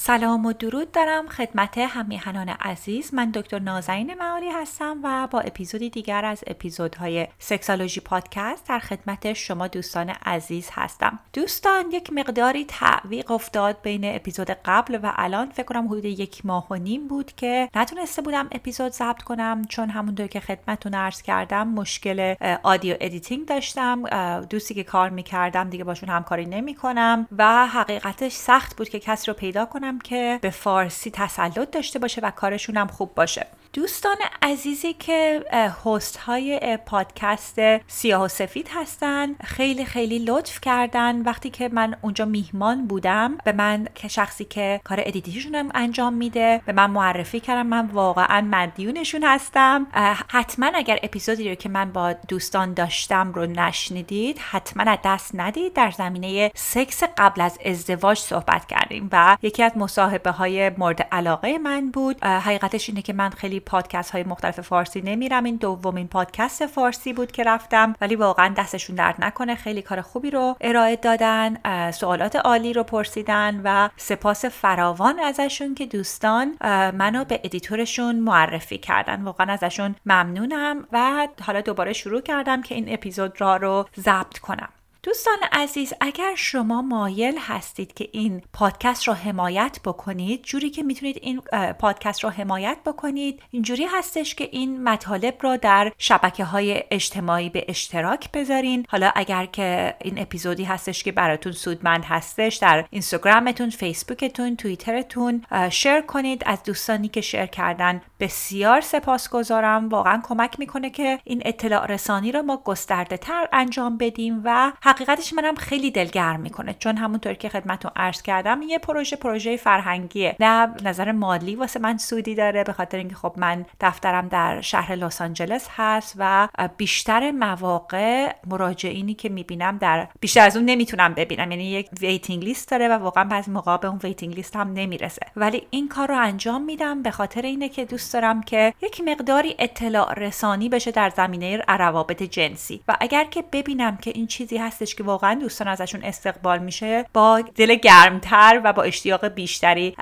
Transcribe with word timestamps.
سلام 0.00 0.46
و 0.46 0.52
درود 0.52 0.92
دارم 0.92 1.28
خدمت 1.28 1.78
هم‌میهنان 1.78 2.48
عزیز. 2.48 3.14
من 3.14 3.30
دکتر 3.30 3.58
نازنین 3.58 4.14
معالی 4.14 4.48
هستم 4.48 5.00
و 5.02 5.28
با 5.30 5.40
اپیزودی 5.40 5.90
دیگر 5.90 6.24
از 6.24 6.44
اپیزودهای 6.46 7.28
Sexology 7.38 8.00
Podcast 8.00 8.68
در 8.68 8.78
خدمت 8.78 9.32
شما 9.32 9.66
دوستان 9.66 10.08
عزیز 10.08 10.68
هستم. 10.72 11.18
دوستان 11.32 11.90
یک 11.92 12.12
مقداری 12.12 12.64
تعویق 12.64 13.30
افتاد 13.30 13.82
بین 13.82 14.04
اپیزود 14.04 14.50
قبل 14.50 14.98
و 15.02 15.12
الان. 15.16 15.50
فکر 15.50 15.66
کنم 15.66 15.88
حدود 15.88 16.04
یک 16.04 16.46
ماه 16.46 16.66
و 16.70 16.74
نیم 16.74 17.08
بود 17.08 17.32
که 17.32 17.68
نتونسته 17.76 18.22
بودم 18.22 18.48
اپیزود 18.52 18.92
ضبط 18.92 19.22
کنم. 19.22 19.64
چون 19.64 19.90
همونطور 19.90 20.26
که 20.26 20.40
خدمتتون 20.40 20.94
عرض 20.94 21.22
کردم 21.22 21.68
مشکل 21.68 22.34
audio 22.62 22.96
editing 23.00 23.46
داشتم. 23.46 24.02
دوستی 24.50 24.74
که 24.74 24.84
کار 24.84 25.10
می‌کردم 25.10 25.70
دیگه 25.70 25.84
باشون 25.84 26.08
همکاری 26.08 26.46
نمی‌کنم 26.46 27.26
و 27.38 27.66
حقیقتش 27.66 28.32
سخت 28.32 28.76
بود 28.76 28.88
که 28.88 28.98
کسی 28.98 29.26
رو 29.26 29.34
پیدا 29.34 29.66
کنم. 29.66 29.87
که 29.98 30.38
به 30.42 30.50
فارسی 30.50 31.10
تسلط 31.10 31.70
داشته 31.70 31.98
باشه 31.98 32.20
و 32.20 32.30
کارشون 32.30 32.76
هم 32.76 32.86
خوب 32.86 33.14
باشه. 33.14 33.46
دوستان 33.78 34.16
عزیزی 34.42 34.92
که 34.92 35.44
هست 35.84 36.16
های 36.16 36.78
پادکست 36.86 37.56
سیاه 37.86 38.22
و 38.22 38.28
سفید 38.28 38.68
هستن 38.74 39.34
خیلی 39.34 39.84
خیلی 39.84 40.18
لطف 40.18 40.60
کردن. 40.60 41.22
وقتی 41.22 41.50
که 41.50 41.68
من 41.72 41.96
اونجا 42.02 42.24
میهمان 42.24 42.86
بودم 42.86 43.38
به 43.44 43.52
من 43.52 43.88
که 43.94 44.08
شخصی 44.08 44.44
که 44.44 44.80
کار 44.84 45.00
ادیتیشون 45.00 45.70
انجام 45.74 46.14
میده 46.14 46.60
به 46.66 46.72
من 46.72 46.90
معرفی 46.90 47.40
کردم 47.40 47.66
من 47.66 47.86
واقعا 47.86 48.40
مدیونشون 48.50 49.24
هستم. 49.24 49.86
حتما 50.28 50.70
اگر 50.74 50.98
اپیزودی 51.02 51.48
رو 51.48 51.54
که 51.54 51.68
من 51.68 51.92
با 51.92 52.12
دوستان 52.12 52.74
داشتم 52.74 53.32
رو 53.32 53.46
نشنیدید 53.46 54.38
حتما 54.38 54.90
از 54.90 54.98
دست 55.04 55.30
ندید. 55.34 55.72
در 55.72 55.90
زمینه 55.90 56.50
سکس 56.54 57.02
قبل 57.02 57.40
از 57.40 57.58
ازدواج 57.64 58.18
صحبت 58.18 58.66
کردیم 58.66 59.08
و 59.12 59.36
یکی 59.42 59.62
از 59.62 59.72
مصاحبه 59.76 60.30
های 60.30 60.70
مورد 60.70 61.02
علاقه 61.02 61.58
من 61.58 61.90
بود. 61.90 62.24
حقیقتش 62.24 62.88
اینه 62.88 63.02
که 63.02 63.12
من 63.12 63.30
خیلی 63.30 63.60
پادکست 63.68 64.10
های 64.10 64.24
مختلف 64.24 64.60
فارسی 64.60 65.00
نمیرم. 65.00 65.44
این 65.44 65.56
دومین 65.56 66.08
پادکست 66.08 66.66
فارسی 66.66 67.12
بود 67.12 67.32
که 67.32 67.44
رفتم. 67.44 67.94
ولی 68.00 68.16
واقعا 68.16 68.54
دستشون 68.58 68.96
درد 68.96 69.14
نکنه. 69.18 69.54
خیلی 69.54 69.82
کار 69.82 70.00
خوبی 70.00 70.30
رو 70.30 70.56
ارائه 70.60 70.96
دادن 70.96 71.58
سوالات 71.90 72.36
عالی 72.36 72.72
رو 72.72 72.82
پرسیدن 72.82 73.60
و 73.64 73.88
سپاس 73.96 74.44
فراوان 74.44 75.20
ازشون 75.20 75.74
که 75.74 75.86
دوستان 75.86 76.56
منو 76.94 77.24
به 77.24 77.40
ادیتورشون 77.44 78.16
معرفی 78.16 78.78
کردن. 78.78 79.22
واقعا 79.22 79.52
ازشون 79.52 79.94
ممنونم 80.06 80.86
و 80.92 81.28
حالا 81.42 81.60
دوباره 81.60 81.92
شروع 81.92 82.20
کردم 82.20 82.62
که 82.62 82.74
این 82.74 82.94
اپیزود 82.94 83.40
را 83.40 83.56
رو 83.56 83.86
ضبط 84.00 84.38
کنم. 84.38 84.68
دوستان 85.08 85.38
عزیز 85.52 85.92
اگر 86.00 86.34
شما 86.34 86.82
مایل 86.82 87.38
هستید 87.38 87.94
که 87.94 88.08
این 88.12 88.42
پادکست 88.52 89.08
رو 89.08 89.14
حمایت 89.14 89.78
بکنید 89.84 90.42
جوری 90.42 90.70
که 90.70 90.82
می‌تونید 90.82 91.18
این 91.22 91.40
پادکست 91.78 92.24
رو 92.24 92.30
حمایت 92.30 92.78
بکنید 92.86 93.42
اینجوری 93.50 93.84
هستش 93.84 94.34
که 94.34 94.48
این 94.52 94.84
مطالب 94.84 95.34
رو 95.40 95.56
در 95.56 95.92
شبکه 95.98 96.44
های 96.44 96.84
اجتماعی 96.90 97.50
به 97.50 97.64
اشتراک 97.68 98.32
بذارین. 98.32 98.86
حالا 98.88 99.12
اگر 99.14 99.46
که 99.46 99.94
این 100.02 100.18
اپیزودی 100.18 100.64
هستش 100.64 101.04
که 101.04 101.12
براتون 101.12 101.52
سودمند 101.52 102.04
هستش 102.04 102.56
در 102.56 102.84
اینستاگرامتون 102.90 103.70
فیسبوکتون 103.70 104.56
توییترتون 104.56 105.44
share 105.70 106.00
کنید. 106.00 106.42
از 106.46 106.62
دوستانی 106.62 107.08
که 107.08 107.20
share 107.20 107.46
کردن 107.46 108.02
بسیار 108.20 108.80
سپاسگزارم. 108.80 109.88
واقعا 109.88 110.22
کمک 110.24 110.58
می‌کنه 110.58 110.90
که 110.90 111.18
این 111.24 111.42
اطلاع 111.44 111.86
رسانی 111.86 112.32
رو 112.32 112.42
ما 112.42 112.62
گسترده 112.64 113.16
تر 113.16 113.48
انجام 113.52 113.96
بدیم 113.96 114.40
و 114.44 114.72
حقیقتش 114.98 115.32
منم 115.32 115.54
خیلی 115.54 115.90
دلگرم 115.90 116.40
می‌کنه 116.40 116.74
چون 116.78 116.96
همونطور 116.96 117.34
که 117.34 117.48
خدمتتون 117.48 117.90
عرض 117.96 118.22
کردم 118.22 118.62
یه 118.62 118.78
پروژه 118.78 119.16
پروژه 119.16 119.56
فرهنگیه. 119.56 120.36
نه 120.40 120.63
از 120.63 120.74
نظر 120.84 121.12
مالی 121.12 121.54
واسه 121.54 121.80
من 121.80 121.98
سودی 121.98 122.34
داره 122.34 122.64
به 122.64 122.72
خاطر 122.72 122.98
اینکه 122.98 123.14
خب 123.14 123.34
من 123.36 123.66
دفترم 123.80 124.28
در 124.28 124.60
شهر 124.60 124.94
لس 124.94 125.22
آنجلس 125.22 125.68
هست 125.76 126.14
و 126.18 126.48
بیشتر 126.76 127.30
مواقع 127.30 128.32
مراجعینی 128.46 129.14
که 129.14 129.28
می‌بینم 129.28 129.78
در 129.78 130.08
بیشتر 130.20 130.46
از 130.46 130.56
اون 130.56 130.64
نمی‌تونم 130.64 131.14
ببینم. 131.14 131.50
یعنی 131.50 131.64
یک 131.64 131.88
waiting 132.00 132.44
list 132.44 132.70
داره 132.70 132.88
و 132.88 132.92
واقعا 132.92 133.24
بعضی 133.24 133.50
موقع 133.50 133.76
به 133.76 133.88
اون 133.88 134.00
waiting 134.02 134.34
list 134.34 134.56
هم 134.56 134.72
نمی‌رسه. 134.72 135.26
ولی 135.36 135.66
این 135.70 135.88
کار 135.88 136.08
رو 136.08 136.18
انجام 136.18 136.62
میدم 136.62 137.02
به 137.02 137.10
خاطر 137.10 137.42
اینه 137.42 137.68
که 137.68 137.84
دوست 137.84 138.12
دارم 138.12 138.42
که 138.42 138.74
یک 138.82 139.02
مقداری 139.06 139.54
اطلاع 139.58 140.14
رسانی 140.14 140.68
بشه 140.68 140.90
در 140.90 141.10
زمینه 141.10 141.56
روابط 141.56 142.22
جنسی. 142.22 142.80
و 142.88 142.96
اگر 143.00 143.24
که 143.24 143.44
ببینم 143.52 143.96
که 143.96 144.12
این 144.14 144.26
چیزی 144.26 144.56
هست 144.56 144.77
که 144.84 145.04
واقعا 145.04 145.34
دوستان 145.34 145.68
ازشون 145.68 146.04
استقبال 146.04 146.58
میشه 146.58 147.04
با 147.14 147.40
دل 147.54 147.74
گرمتر 147.74 148.60
و 148.64 148.72
با 148.72 148.82
اشتیاق 148.82 149.28
بیشتری 149.28 149.96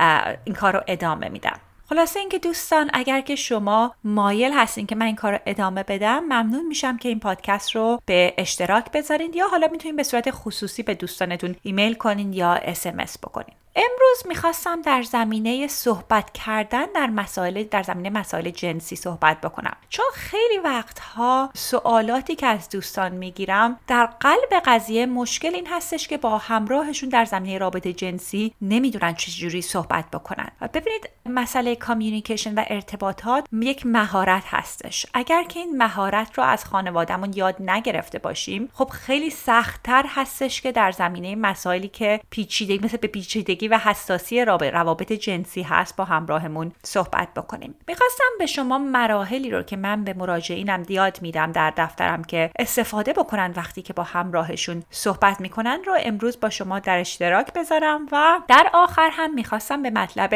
این 0.44 0.54
کار 0.54 0.72
رو 0.72 0.80
ادامه 0.86 1.28
میدم 1.28 1.60
خلاصه 1.88 2.20
اینکه 2.20 2.38
دوستان 2.38 2.90
اگر 2.92 3.20
که 3.20 3.36
شما 3.36 3.94
مایل 4.04 4.52
هستین 4.52 4.86
که 4.86 4.94
من 4.94 5.06
این 5.06 5.16
کار 5.16 5.32
رو 5.32 5.38
ادامه 5.46 5.82
بدم 5.82 6.18
ممنون 6.24 6.66
میشم 6.66 6.96
که 6.96 7.08
این 7.08 7.20
پادکست 7.20 7.76
رو 7.76 8.00
به 8.06 8.34
اشتراک 8.38 8.92
بذارین 8.92 9.32
یا 9.34 9.48
حالا 9.48 9.68
می‌تونین 9.72 9.96
به 9.96 10.02
صورت 10.02 10.30
خصوصی 10.30 10.82
به 10.82 10.94
دوستانتون 10.94 11.56
ایمیل 11.62 11.94
کنین 11.94 12.32
یا 12.32 12.52
اسمس 12.52 13.18
بکنین. 13.18 13.56
امروز 13.76 14.26
می‌خواستم 14.28 14.82
در 14.82 15.02
زمینه 15.02 15.66
صحبت 15.66 16.32
کردن 16.32 16.86
در 16.94 17.06
مسائل 17.06 17.64
در 17.64 17.82
زمینه 17.82 18.10
مسائل 18.10 18.50
جنسی 18.50 18.96
صحبت 18.96 19.40
بکنم. 19.40 19.76
چون 19.88 20.04
خیلی 20.14 20.58
وقتها 20.58 21.50
سوالاتی 21.54 22.36
که 22.36 22.46
از 22.46 22.68
دوستان 22.68 23.12
می‌گیرم 23.12 23.80
در 23.86 24.06
قلب 24.06 24.62
قضیه 24.64 25.06
مشکل 25.06 25.54
این 25.54 25.66
هستش 25.66 26.08
که 26.08 26.16
با 26.18 26.38
همراهشون 26.38 27.08
در 27.08 27.24
زمینه 27.24 27.58
رابطه 27.58 27.92
جنسی 27.92 28.54
نمی‌دونن 28.60 29.14
چجوری 29.14 29.62
صحبت 29.62 30.10
بکنن. 30.10 30.50
ببینید 30.74 31.10
مسئله 31.26 31.76
communication 31.76 32.54
و 32.54 32.64
ارتباطات 32.66 33.46
یک 33.52 33.86
مهارت 33.86 34.42
هستش. 34.46 35.06
اگر 35.14 35.42
که 35.42 35.60
این 35.60 35.76
مهارت 35.76 36.38
رو 36.38 36.44
از 36.44 36.64
خانوادهمون 36.64 37.32
یاد 37.34 37.56
نگرفته 37.60 38.18
باشیم 38.18 38.68
خب 38.74 38.88
خیلی 38.88 39.30
سختتر 39.30 40.04
هستش 40.08 40.60
که 40.60 40.72
در 40.72 40.92
زمینه 40.92 41.34
مسائلی 41.34 41.88
که 41.88 42.20
پیچیده 42.30 42.84
مثل 42.84 42.96
به 42.96 43.08
پیچیدگی 43.08 43.65
و 43.68 43.78
حساسی 43.78 44.44
روابط 44.44 45.12
جنسی 45.12 45.62
هست 45.62 45.96
با 45.96 46.04
همراهمون 46.04 46.72
صحبت 46.82 47.28
بکنیم. 47.34 47.74
می‌خواستم 47.88 48.24
به 48.38 48.46
شما 48.46 48.78
مراحلی 48.78 49.50
رو 49.50 49.62
که 49.62 49.76
من 49.76 50.04
به 50.04 50.14
مراجعینم 50.14 50.82
یاد 50.88 51.18
میدم 51.22 51.52
در 51.52 51.72
دفترم 51.76 52.24
که 52.24 52.50
استفاده 52.58 53.12
بکنن 53.12 53.52
وقتی 53.56 53.82
که 53.82 53.92
با 53.92 54.02
همراهشون 54.02 54.82
صحبت 54.90 55.40
می‌کنن 55.40 55.78
رو 55.86 55.96
امروز 56.00 56.40
با 56.40 56.50
شما 56.50 56.78
در 56.78 56.98
اشتراک 56.98 57.52
بذارم 57.52 58.06
و 58.12 58.40
در 58.48 58.70
آخر 58.74 59.10
هم 59.12 59.34
می‌خواستم 59.34 59.82
به 59.82 59.90
مطلب 59.90 60.34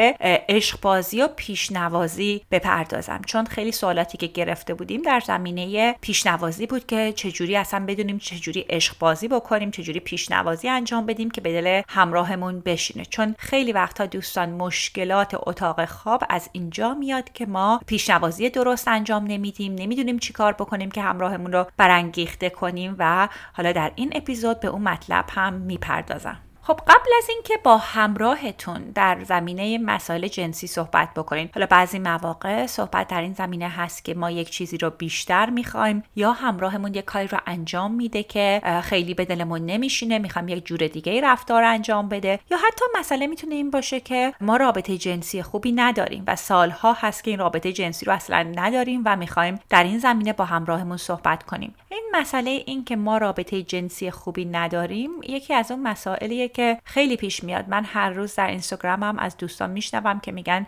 عشقبازی 0.49 1.21
و 1.21 1.27
پیشنوازی 1.35 2.41
بپردازم. 2.51 3.21
چون 3.25 3.45
خیلی 3.45 3.71
سوالاتی 3.71 4.17
که 4.17 4.27
گرفته 4.27 4.73
بودیم 4.73 5.01
در 5.01 5.19
زمینه 5.19 5.95
پیشنوازی 6.01 6.67
بود 6.67 6.85
که 6.85 7.13
چجوری 7.13 7.55
اصلا 7.55 7.85
بدونیم 7.87 8.17
چجوری 8.17 8.65
عشقبازی 8.69 9.27
بکنیم 9.27 9.71
چجوری 9.71 9.99
پیشنوازی 9.99 10.69
انجام 10.69 11.05
بدیم 11.05 11.31
که 11.31 11.41
به 11.41 11.61
دل 11.61 11.81
همراهمون 11.89 12.59
بشینه. 12.59 13.05
چون 13.05 13.20
چون 13.21 13.35
خیلی 13.39 13.71
وقتا 13.71 14.05
دوستان 14.05 14.49
مشکلات 14.49 15.35
اتاق 15.47 15.85
خواب 15.85 16.23
از 16.29 16.49
اینجا 16.51 16.93
میاد 16.93 17.31
که 17.33 17.45
ما 17.45 17.81
پیشنوازی 17.85 18.49
درست 18.49 18.87
انجام 18.87 19.23
نمیدیم 19.23 19.75
نمی‌دونیم 19.75 20.19
چی 20.19 20.33
کار 20.33 20.53
بکنیم 20.53 20.91
که 20.91 21.01
همراهمون 21.01 21.51
رو 21.51 21.67
برانگیخته 21.77 22.49
کنیم 22.49 22.95
و 22.99 23.29
حالا 23.53 23.71
در 23.71 23.91
این 23.95 24.11
اپیزود 24.15 24.59
به 24.59 24.67
اون 24.67 24.81
مطلب 24.81 25.25
هم 25.29 25.53
می‌پردازم. 25.53 26.37
خب 26.71 26.79
قبل 26.87 27.09
از 27.17 27.29
اینکه 27.29 27.57
با 27.63 27.77
همراهتون 27.77 28.81
در 28.95 29.23
زمینه 29.23 29.77
مسائل 29.77 30.27
جنسی 30.27 30.67
صحبت 30.67 31.13
بکنین 31.13 31.49
حالا 31.53 31.65
بعضی 31.65 31.99
مواقع 31.99 32.65
صحبت 32.65 33.07
در 33.07 33.21
این 33.21 33.33
زمینه 33.33 33.69
هست 33.69 34.05
که 34.05 34.13
ما 34.13 34.31
یک 34.31 34.49
چیزی 34.49 34.77
رو 34.77 34.89
بیشتر 34.89 35.49
می‌خوایم 35.49 36.03
یا 36.15 36.31
همراهمون 36.31 36.93
یک 36.93 37.05
کاری 37.05 37.27
رو 37.27 37.37
انجام 37.45 37.91
میده 37.91 38.23
که 38.23 38.61
خیلی 38.83 39.13
به 39.13 39.25
دلمون 39.25 39.65
نمیشینه 39.65 40.19
می‌خوایم 40.19 40.47
یک 40.47 40.65
جور 40.65 40.87
دیگه 40.87 41.21
رفتار 41.21 41.63
انجام 41.63 42.09
بده 42.09 42.39
یا 42.51 42.57
حتی 42.57 42.85
مسئله 42.99 43.27
می‌تونه 43.27 43.55
این 43.55 43.71
باشه 43.71 43.99
که 43.99 44.33
ما 44.41 44.57
رابطه 44.57 44.97
جنسی 44.97 45.43
خوبی 45.43 45.71
نداریم 45.71 46.23
و 46.27 46.35
سالها 46.35 46.93
هست 46.93 47.23
که 47.23 47.31
این 47.31 47.39
رابطه 47.39 47.73
جنسی 47.73 48.05
رو 48.05 48.13
اصلا 48.13 48.51
نداریم 48.55 49.01
و 49.05 49.15
می‌خوایم 49.15 49.59
در 49.69 49.83
این 49.83 49.99
زمینه 49.99 50.33
با 50.33 50.45
همراهمون 50.45 50.97
صحبت 50.97 51.43
کنیم. 51.43 51.75
این 51.89 52.03
مسئله 52.13 52.63
این 52.65 52.85
که 52.85 52.95
ما 52.95 53.17
رابطه 53.17 53.63
جنسی 53.63 54.11
خوبی 54.11 54.45
نداریم 54.45 55.09
یکی 55.23 55.53
از 55.53 55.71
اون 55.71 55.81
مسائلیه 55.83 56.47
که 56.47 56.60
که 56.61 56.77
خیلی 56.83 57.17
پیش 57.17 57.43
میاد. 57.43 57.69
من 57.69 57.83
هر 57.83 58.09
روز 58.09 58.35
در 58.35 58.47
اینستاگرامم 58.47 59.19
از 59.19 59.37
دوستان 59.37 59.69
میشنوم 59.69 60.19
که 60.19 60.31
میگن 60.31 60.65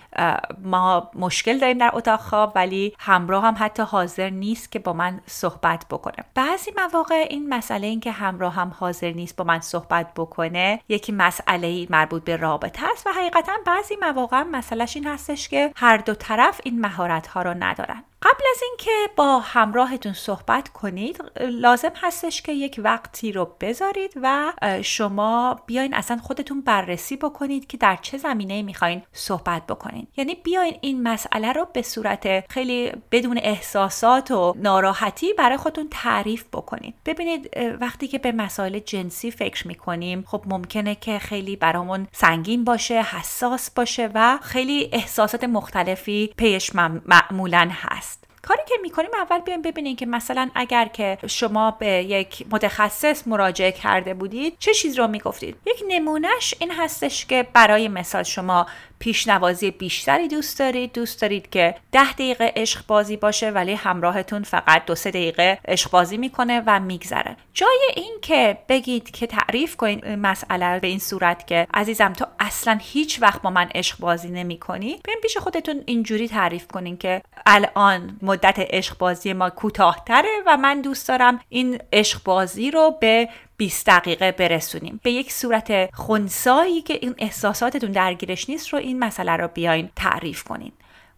ما 0.63 1.11
مشکل 1.15 1.57
داریم 1.57 1.77
در 1.77 1.91
اتاق 1.93 2.19
خواب 2.19 2.51
ولی 2.55 2.93
همراه 2.99 3.43
هم 3.43 3.55
حتی 3.59 3.83
حاضر 3.83 4.29
نیست 4.29 4.71
که 4.71 4.79
با 4.79 4.93
من 4.93 5.21
صحبت 5.25 5.85
بکنه. 5.89 6.15
بعضی 6.35 6.71
مواقع 6.77 7.25
این 7.29 7.49
مسئله 7.49 7.87
این 7.87 7.99
که 7.99 8.11
همراه 8.11 8.53
هم 8.53 8.73
حاضر 8.79 9.11
نیست 9.11 9.35
با 9.35 9.43
من 9.43 9.59
صحبت 9.59 10.13
بکنه 10.15 10.79
یکی 10.89 11.11
مسئله 11.11 11.87
مربوط 11.89 12.23
به 12.23 12.35
رابطه 12.35 12.91
است 12.91 13.07
و 13.07 13.09
حقیقتا 13.09 13.53
بعضی 13.65 13.95
مواقع 14.01 14.43
مسئلهش 14.43 14.95
این 14.95 15.07
هستش 15.07 15.49
که 15.49 15.71
هر 15.75 15.97
دو 15.97 16.13
طرف 16.13 16.61
این 16.63 16.81
مهارت 16.81 17.27
ها 17.27 17.41
رو 17.41 17.53
ندارن. 17.59 18.03
قبل 18.23 18.43
از 18.55 18.61
اینکه 18.63 18.91
با 19.15 19.39
همراهتون 19.39 20.13
صحبت 20.13 20.69
کنید 20.69 21.23
لازم 21.41 21.91
هستش 21.95 22.41
که 22.41 22.51
یک 22.51 22.81
وقتی 22.83 23.31
رو 23.31 23.55
بذارید 23.61 24.13
و 24.21 24.53
شما 24.81 25.59
بیاین 25.65 25.93
اصلا 25.93 26.17
خودتون 26.17 26.61
بررسی 26.61 27.15
بکنید 27.15 27.67
که 27.67 27.77
در 27.77 27.97
چه 28.01 28.17
زمینه 28.17 28.61
می‌خواین 28.61 29.01
صحبت 29.13 29.67
بکنید 29.67 30.07
یعنی 30.17 30.35
بیاین 30.35 30.77
این 30.81 31.03
مسئله 31.03 31.51
رو 31.51 31.67
به 31.73 31.81
صورت 31.81 32.51
خیلی 32.51 32.91
بدون 33.11 33.39
احساسات 33.43 34.31
و 34.31 34.53
ناراحتی 34.57 35.33
برای 35.33 35.57
خودتون 35.57 35.87
تعریف 35.91 36.43
بکنید 36.53 36.93
ببینید 37.05 37.49
وقتی 37.81 38.07
که 38.07 38.17
به 38.17 38.31
مسائل 38.31 38.79
جنسی 38.79 39.31
فکر 39.31 39.67
می‌کنیم 39.67 40.23
خب 40.27 40.43
ممکنه 40.45 40.95
که 40.95 41.19
خیلی 41.19 41.55
برامون 41.55 42.07
سنگین 42.11 42.63
باشه 42.63 43.01
حساس 43.01 43.71
باشه 43.71 44.09
و 44.13 44.39
خیلی 44.41 44.89
احساسات 44.93 45.43
مختلفی 45.43 46.33
پیش 46.37 46.71
معمولا 47.05 47.69
هست. 47.71 48.12
کاری 48.47 48.61
که 48.67 48.75
می‌کنیم 48.81 49.09
اول 49.13 49.39
بیایم 49.39 49.61
ببینیم 49.61 49.95
که 49.95 50.05
مثلا 50.05 50.49
اگر 50.55 50.85
که 50.85 51.17
شما 51.27 51.71
به 51.71 51.87
یک 51.87 52.45
متخصص 52.51 53.27
مراجعه 53.27 53.71
کرده 53.71 54.13
بودید 54.13 54.55
چه 54.59 54.73
چیز 54.73 54.99
رو 54.99 55.07
می‌گفتید؟ 55.07 55.55
یک 55.65 55.83
نمونهش 55.87 56.55
این 56.59 56.71
هستش 56.71 57.25
که 57.25 57.47
برای 57.53 57.87
مثال 57.87 58.23
شما 58.23 58.65
پیشنوازی 58.99 59.71
بیشتری 59.71 60.27
دوست 60.27 60.59
دارید 60.59 60.93
دوست 60.93 61.21
دارید 61.21 61.49
که 61.49 61.75
ده 61.91 62.13
دقیقه 62.13 62.53
عشق 62.55 62.85
بازی 62.87 63.17
باشه 63.17 63.49
ولی 63.49 63.73
همراهتون 63.73 64.43
فقط 64.43 64.85
دو 64.85 64.95
سه 64.95 65.09
دقیقه 65.11 65.59
عشق 65.67 65.91
بازی 65.91 66.17
می‌کنه 66.17 66.63
و 66.65 66.79
میگذره. 66.79 67.37
جای 67.53 67.79
این 67.95 68.13
که 68.21 68.57
بگید 68.69 69.11
که 69.11 69.27
تعریف 69.27 69.75
کنید 69.75 70.07
مسئله 70.07 70.79
به 70.79 70.87
این 70.87 70.99
صورت 70.99 71.47
که 71.47 71.67
عزیزم 71.73 72.13
تو 72.13 72.25
اصلا 72.39 72.79
هیچ 72.81 73.21
وقت 73.21 73.41
با 73.41 73.49
من 73.49 73.69
عشق 73.75 73.99
بازی 73.99 74.29
نمی 74.29 74.59
کنی 74.59 74.99
بیاین 75.03 75.21
پیش 75.21 75.37
خودتون 75.37 75.83
اینجوری 75.85 76.27
تعریف 76.27 76.67
کنین 76.67 76.97
که 76.97 77.21
الان 77.45 78.17
مدت 78.33 78.55
عشق 78.59 78.97
بازی 78.97 79.33
ما 79.33 79.49
کوتاهتره 79.49 80.29
و 80.45 80.57
من 80.57 80.81
دوست 80.81 81.07
دارم 81.07 81.39
این 81.49 81.79
عشق 81.93 82.23
بازی 82.23 82.71
رو 82.71 82.97
به 83.01 83.29
20 83.57 83.87
دقیقه 83.87 84.31
برسونیم. 84.31 84.99
به 85.03 85.11
یک 85.11 85.31
صورت 85.31 85.95
خونسایی 85.95 86.81
که 86.81 86.93
این 87.01 87.15
احساساتتون 87.17 87.91
درگیرش 87.91 88.49
نیست 88.49 88.67
رو 88.69 88.79
این 88.79 88.99
مسئله 88.99 89.31
رو 89.31 89.47
بیاین 89.47 89.89
تعریف 89.95 90.43
کنین. 90.43 90.71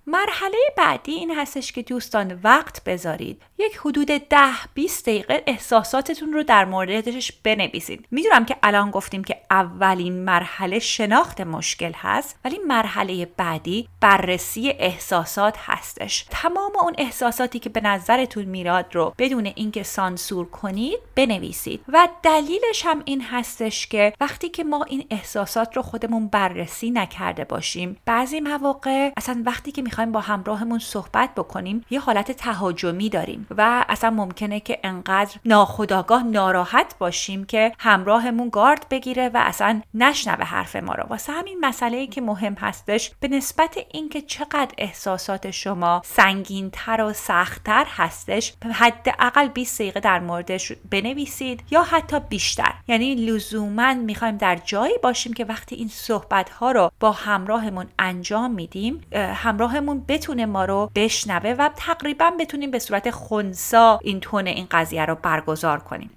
مرحله 0.07 0.57
بعدی 0.77 1.11
این 1.11 1.31
هستش 1.31 1.71
که 1.71 1.81
دوستان 1.81 2.39
وقت 2.43 2.83
بذارید. 2.83 3.41
یک 3.57 3.75
حدود 3.75 4.07
ده 4.07 4.67
20 4.73 5.05
دقیقه 5.05 5.43
احساساتتون 5.47 6.33
رو 6.33 6.43
در 6.43 6.65
موردش 6.65 7.31
بنویسید. 7.31 8.05
می‌دونم 8.11 8.45
که 8.45 8.57
الان 8.63 8.91
گفتیم 8.91 9.23
که 9.23 9.37
اولین 9.51 10.13
مرحله 10.13 10.79
شناخت 10.79 11.41
مشکل 11.41 11.91
هست 11.95 12.39
ولی 12.45 12.57
مرحله 12.67 13.25
بعدی 13.25 13.87
بررسی 14.01 14.69
احساسات 14.69 15.55
هستش. 15.57 16.25
تمام 16.29 16.71
اون 16.81 16.93
احساساتی 16.97 17.59
که 17.59 17.69
به 17.69 17.81
نظرتون 17.81 18.45
میراد 18.45 18.95
رو 18.95 19.13
بدون 19.17 19.45
اینکه 19.45 19.83
سانسور 19.83 20.45
کنید 20.45 20.99
بنویسید. 21.15 21.81
و 21.87 22.07
دلیلش 22.23 22.85
هم 22.85 23.01
این 23.05 23.21
هستش 23.21 23.87
که 23.87 24.13
وقتی 24.21 24.49
که 24.49 24.63
ما 24.63 24.83
این 24.83 25.05
احساسات 25.09 25.75
رو 25.75 25.81
خودمون 25.81 26.27
بررسی 26.27 26.91
نکرده 26.91 27.43
باشیم 27.43 27.97
بعضی 28.05 28.39
مواقع 28.39 29.11
اصلا 29.17 29.43
وقتی 29.45 29.71
که 29.71 29.81
می‌خوایم 29.95 30.11
با 30.11 30.21
همراهمون 30.21 30.79
صحبت 30.79 31.29
بکنیم 31.35 31.85
یه 31.89 31.99
حالت 31.99 32.31
تهاجمی 32.31 33.09
داریم 33.09 33.47
و 33.57 33.85
اصلا 33.89 34.09
ممکنه 34.09 34.59
که 34.59 34.79
انقدر 34.83 35.35
ناخداگاه 35.45 36.23
ناراحت 36.23 36.95
باشیم 36.99 37.45
که 37.45 37.71
همراهمون 37.79 38.49
گارد 38.49 38.85
بگیره 38.89 39.29
و 39.29 39.37
اصلا 39.37 39.81
نشنوه 39.93 40.43
حرف 40.43 40.75
ما 40.75 40.93
رو. 40.93 41.03
واسه 41.03 41.33
همین 41.33 41.57
مسئله 41.61 41.97
ای 41.97 42.07
که 42.07 42.21
مهم 42.21 42.53
هستش 42.53 43.11
به 43.19 43.27
نسبت 43.27 43.77
اینکه 43.91 44.21
چقدر 44.21 44.71
احساسات 44.77 45.51
شما 45.51 46.01
سنگینتر 46.05 47.01
و 47.01 47.13
سختتر 47.13 47.85
هستش 47.89 48.53
حداقل 48.73 49.47
20 49.47 49.81
دقیقه 49.81 49.99
در 49.99 50.19
موردش 50.19 50.71
بنویسید 50.91 51.63
یا 51.71 51.83
حتی 51.83 52.19
بیشتر. 52.29 52.73
یعنی 52.87 53.15
لزوما 53.15 53.93
می‌خوایم 53.93 54.37
در 54.37 54.55
جایی 54.55 54.95
باشیم 55.03 55.33
که 55.33 55.45
وقتی 55.45 55.75
این 55.75 55.87
صحبت 55.87 56.49
ها 56.49 56.71
رو 56.71 56.91
با 56.99 57.11
همراهمون 57.11 57.85
انجام 57.99 58.51
میدیم 58.51 59.01
همراهمون 59.85 60.05
بتونه 60.07 60.45
ما 60.45 60.65
رو 60.65 60.91
بشنوه 60.95 61.49
و 61.49 61.69
تقریبا 61.75 62.31
بتونیم 62.39 62.71
به 62.71 62.79
صورت 62.79 63.11
خونسا 63.11 63.99
این 64.03 64.19
تون 64.19 64.47
این 64.47 64.67
قضیه 64.71 65.05
رو 65.05 65.15
برگزار 65.15 65.79
کنیم. 65.79 66.09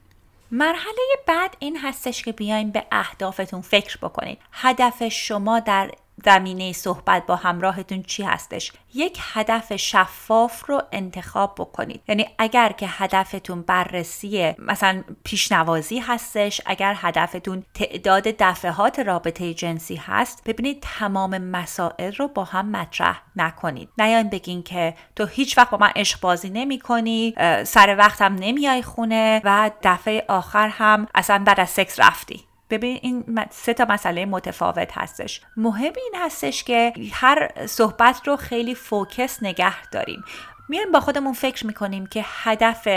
مرحله 0.50 1.17
بعد 1.26 1.56
این 1.59 1.79
هستش 1.79 2.23
که 2.23 2.32
بیایم 2.32 2.70
به 2.70 2.85
اهدافتون 2.93 3.61
فکر 3.61 3.99
بکنید. 4.03 4.38
هدف 4.53 5.09
شما 5.09 5.61
در 5.61 5.91
زمینه 6.25 6.73
صحبت 6.73 7.26
با 7.26 7.37
همراهتون 7.37 8.03
چی 8.03 8.23
هستش؟ 8.23 8.73
یک 8.94 9.19
هدف 9.32 9.76
شفاف 9.76 10.65
رو 10.67 10.82
انتخاب 10.93 11.55
بکنید. 11.59 12.03
یعنی 12.09 12.26
اگر 12.38 12.73
که 12.73 12.87
هدفتون 12.88 13.62
بررسی 13.62 14.55
مثلا 14.59 15.05
پیشنوازی 15.25 15.99
هستش 15.99 16.61
اگر 16.67 16.94
هدفتون 16.97 17.65
تعداد 17.75 18.23
دفعات 18.23 18.99
رابطه 18.99 19.55
جنسی 19.55 19.97
هست 19.97 20.43
ببینید 20.44 20.79
تمام 20.82 21.38
مسائل 21.38 22.12
رو 22.12 22.29
با 22.29 22.44
هم 22.44 22.71
مطرح 22.71 23.23
نکنید. 23.37 23.88
نیاین 23.99 24.29
بگین 24.29 24.62
که 24.62 24.94
تو 25.17 25.26
هیچ 25.26 25.59
وقت 25.59 25.71
با 25.71 25.79
من 25.79 25.91
عشق 25.97 26.21
بازی 26.21 26.50
نمی 26.50 26.79
کنی 26.79 27.35
سر 27.64 27.97
وقتم 27.99 28.35
نمیای 28.35 28.82
خونه 28.82 29.41
و 29.44 29.71
دفعه 29.82 30.25
آخر 30.29 30.69
هم 30.69 31.06
اصلا 31.14 31.43
بعد 31.47 31.61
از 31.61 31.71
سکس 31.71 32.00
رفتی. 32.00 32.44
ببین 32.70 32.99
این 33.03 33.47
سه 33.50 33.75
تا 33.75 33.87
مسئله 33.88 34.26
متفاوت 34.26 34.99
هستش. 34.99 35.41
مهم 35.56 35.93
این 35.97 36.15
هستش 36.17 36.65
که 36.65 36.93
هر 37.12 37.67
صحبت 37.67 38.29
رو 38.29 38.37
خیلی 38.37 38.75
فوکس 38.75 39.43
نگه 39.43 39.87
داریم. 39.91 40.25
میایم 40.69 40.93
با 40.93 41.00
خودمون 41.00 41.32
فکر 41.32 41.67
می‌کنیم 41.67 42.06
که 42.06 42.25
هدف 42.26 42.88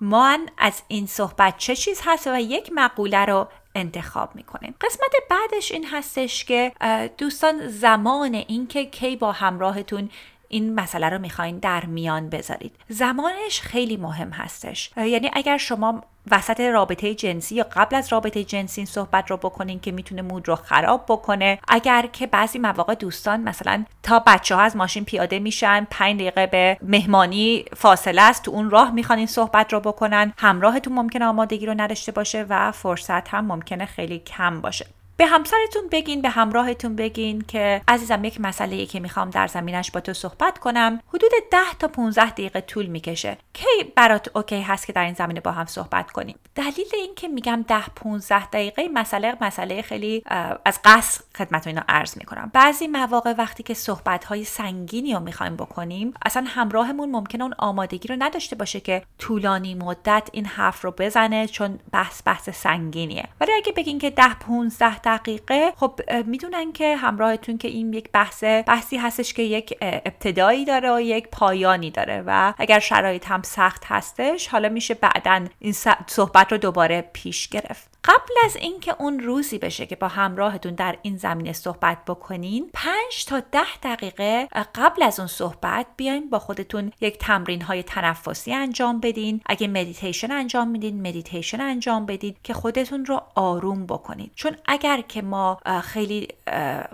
ما 0.00 0.38
از 0.58 0.82
این 0.88 1.06
صحبت 1.06 1.56
چه 1.58 1.76
چیز 1.76 2.00
هست 2.04 2.26
و 2.26 2.40
یک 2.40 2.70
مقوله 2.74 3.24
رو 3.24 3.48
انتخاب 3.74 4.34
می‌کنیم. 4.34 4.74
قسمت 4.80 5.12
بعدش 5.30 5.72
این 5.72 5.86
هستش 5.86 6.44
که 6.44 6.72
دوستان 7.18 7.68
زمان 7.68 8.34
اینکه 8.34 8.86
کی 8.86 9.16
با 9.16 9.32
همراهتون 9.32 10.10
این 10.48 10.74
مسئله 10.74 11.08
رو 11.08 11.18
می‌خواین 11.18 11.58
در 11.58 11.84
میان 11.84 12.30
بذارید. 12.30 12.76
زمانش 12.88 13.60
خیلی 13.60 13.96
مهم 13.96 14.30
هستش. 14.30 14.90
یعنی 14.96 15.30
اگر 15.32 15.56
شما 15.56 16.04
وسط 16.30 16.60
رابطه 16.60 17.14
جنسی 17.14 17.54
یا 17.54 17.66
قبل 17.72 17.96
از 17.96 18.12
رابطه 18.12 18.44
جنسی 18.44 18.80
این 18.80 18.86
صحبت 18.86 19.30
رو 19.30 19.36
بکنین 19.36 19.80
که 19.80 19.92
می‌تونه 19.92 20.22
مود 20.22 20.48
رو 20.48 20.56
خراب 20.56 21.04
بکنه. 21.08 21.58
اگر 21.68 22.08
که 22.12 22.26
بعضی 22.26 22.58
مواقع 22.58 22.94
دوستان 22.94 23.40
مثلا 23.40 23.84
تا 24.02 24.22
بچه 24.26 24.54
ها 24.54 24.60
از 24.60 24.76
ماشین 24.76 25.04
پیاده 25.04 25.38
میشن 25.38 25.86
پنج 25.90 26.20
دقیقه 26.20 26.46
به 26.46 26.78
مهمانی 26.82 27.64
فاصله 27.76 28.22
است 28.22 28.42
تو 28.42 28.50
اون 28.50 28.70
راه 28.70 28.90
می‌خوان 28.90 29.18
این 29.18 29.26
صحبت 29.26 29.72
رو 29.72 29.80
بکنن 29.80 30.32
همراهتون 30.38 30.92
ممکنه 30.92 31.24
آمادگی 31.24 31.66
رو 31.66 31.74
نداشته 31.76 32.12
باشه 32.12 32.46
و 32.48 32.72
فرصت 32.72 33.28
هم 33.28 33.46
ممکنه 33.46 33.86
خیلی 33.86 34.18
کم 34.18 34.60
باشه. 34.60 34.86
به 35.16 35.26
همسرتون 35.26 35.82
بگین 35.92 36.22
به 36.22 36.28
همراهتون 36.28 36.96
بگین 36.96 37.40
که 37.48 37.82
عزیزم 37.88 38.24
یک 38.24 38.40
مسئله 38.40 38.86
که 38.86 39.00
می‌خوام 39.00 39.30
در 39.30 39.46
زمینش 39.46 39.90
با 39.90 40.00
تو 40.00 40.12
صحبت 40.12 40.58
کنم. 40.58 41.00
حدود 41.08 41.30
10 41.50 41.58
تا 41.78 41.88
15 41.88 42.30
دقیقه 42.30 42.60
طول 42.60 42.86
می‌کشه. 42.86 43.38
کی 43.52 43.84
برات 43.96 44.36
اوکی 44.36 44.62
هست 44.62 44.86
که 44.86 44.92
در 44.92 45.04
این 45.04 45.14
زمینه 45.14 45.40
با 45.40 45.52
هم 45.52 45.66
صحبت 45.66 46.10
کنیم؟ 46.10 46.36
دلیل 46.54 46.86
این 46.94 47.14
که 47.14 47.28
میگم 47.28 47.64
10 47.68 47.80
15 47.96 48.46
دقیقه 48.46 48.88
مسئله 48.88 49.36
مسئله 49.40 49.82
خیلی 49.82 50.22
از 50.64 50.80
قصد 50.84 51.24
خدمت 51.38 51.66
اینا 51.66 51.82
عرض 51.88 52.18
می‌کنم. 52.18 52.50
بعضی 52.54 52.86
مواقع 52.86 53.34
وقتی 53.38 53.62
که 53.62 53.74
صحبت 53.74 54.24
های 54.24 54.44
سنگینی 54.44 55.14
رو 55.14 55.20
می‌خوایم 55.20 55.56
بکنیم 55.56 56.14
اصلا 56.26 56.44
همراهمون 56.46 57.10
ممکنه 57.10 57.42
اون 57.42 57.54
آمادگی 57.58 58.08
رو 58.08 58.16
نداشته 58.18 58.56
باشه 58.56 58.80
که 58.80 59.02
طولانی 59.18 59.74
مدت 59.74 60.28
این 60.32 60.46
حرف 60.46 60.84
رو 60.84 60.94
بزنه 60.98 61.46
چون 61.46 61.78
بحث 61.92 62.22
بحث 62.24 62.50
سنگینیه. 62.50 63.28
ولی 63.40 63.52
اگه 63.52 63.72
بگین 63.72 63.98
که 63.98 64.10
10 64.10 64.34
15 64.34 64.98
دقیقه. 65.04 65.72
خب 65.76 66.00
می‌دونن 66.26 66.72
که 66.72 66.96
همراهتون 66.96 67.58
که 67.58 67.68
این 67.68 67.92
یک 67.92 68.10
بحث 68.12 68.44
بحثی 68.44 68.96
هستش 68.96 69.34
که 69.34 69.42
یک 69.42 69.78
ابتدایی 69.82 70.64
داره 70.64 70.94
و 70.94 71.00
یک 71.00 71.28
پایانی 71.28 71.90
داره 71.90 72.22
و 72.26 72.54
اگر 72.58 72.78
شرایط 72.78 73.26
هم 73.26 73.42
سخت 73.42 73.84
هستش 73.86 74.48
حالا 74.48 74.68
میشه 74.68 74.94
بعدا 74.94 75.44
این 75.58 75.74
صحبت 76.06 76.52
رو 76.52 76.58
دوباره 76.58 77.10
پیش 77.12 77.48
گرفت. 77.48 77.91
قبل 78.04 78.34
از 78.44 78.56
اینکه 78.56 78.94
اون 78.98 79.20
روزی 79.20 79.58
بشه 79.58 79.86
که 79.86 79.96
با 79.96 80.08
همراهتون 80.08 80.74
در 80.74 80.98
این 81.02 81.16
زمینه 81.16 81.52
صحبت 81.52 82.04
بکنین 82.04 82.70
5 82.74 83.24
تا 83.26 83.40
10 83.40 83.60
دقیقه 83.82 84.48
قبل 84.74 85.02
از 85.02 85.18
اون 85.18 85.28
صحبت 85.28 85.86
بیاین 85.96 86.30
با 86.30 86.38
خودتون 86.38 86.92
یک 87.00 87.18
تمرین 87.18 87.62
های 87.62 87.82
تنفسی 87.82 88.54
انجام 88.54 89.00
بدین. 89.00 89.40
اگه 89.46 89.68
مدیتیشن 89.68 90.32
انجام 90.32 90.68
میدین 90.68 91.08
مدیتیشن 91.08 91.60
انجام 91.60 92.06
بدید 92.06 92.36
که 92.42 92.54
خودتون 92.54 93.04
رو 93.04 93.22
آروم 93.34 93.86
بکنید 93.86 94.32
چون 94.34 94.56
اگر 94.66 95.00
که 95.00 95.22
ما 95.22 95.58
خیلی 95.82 96.28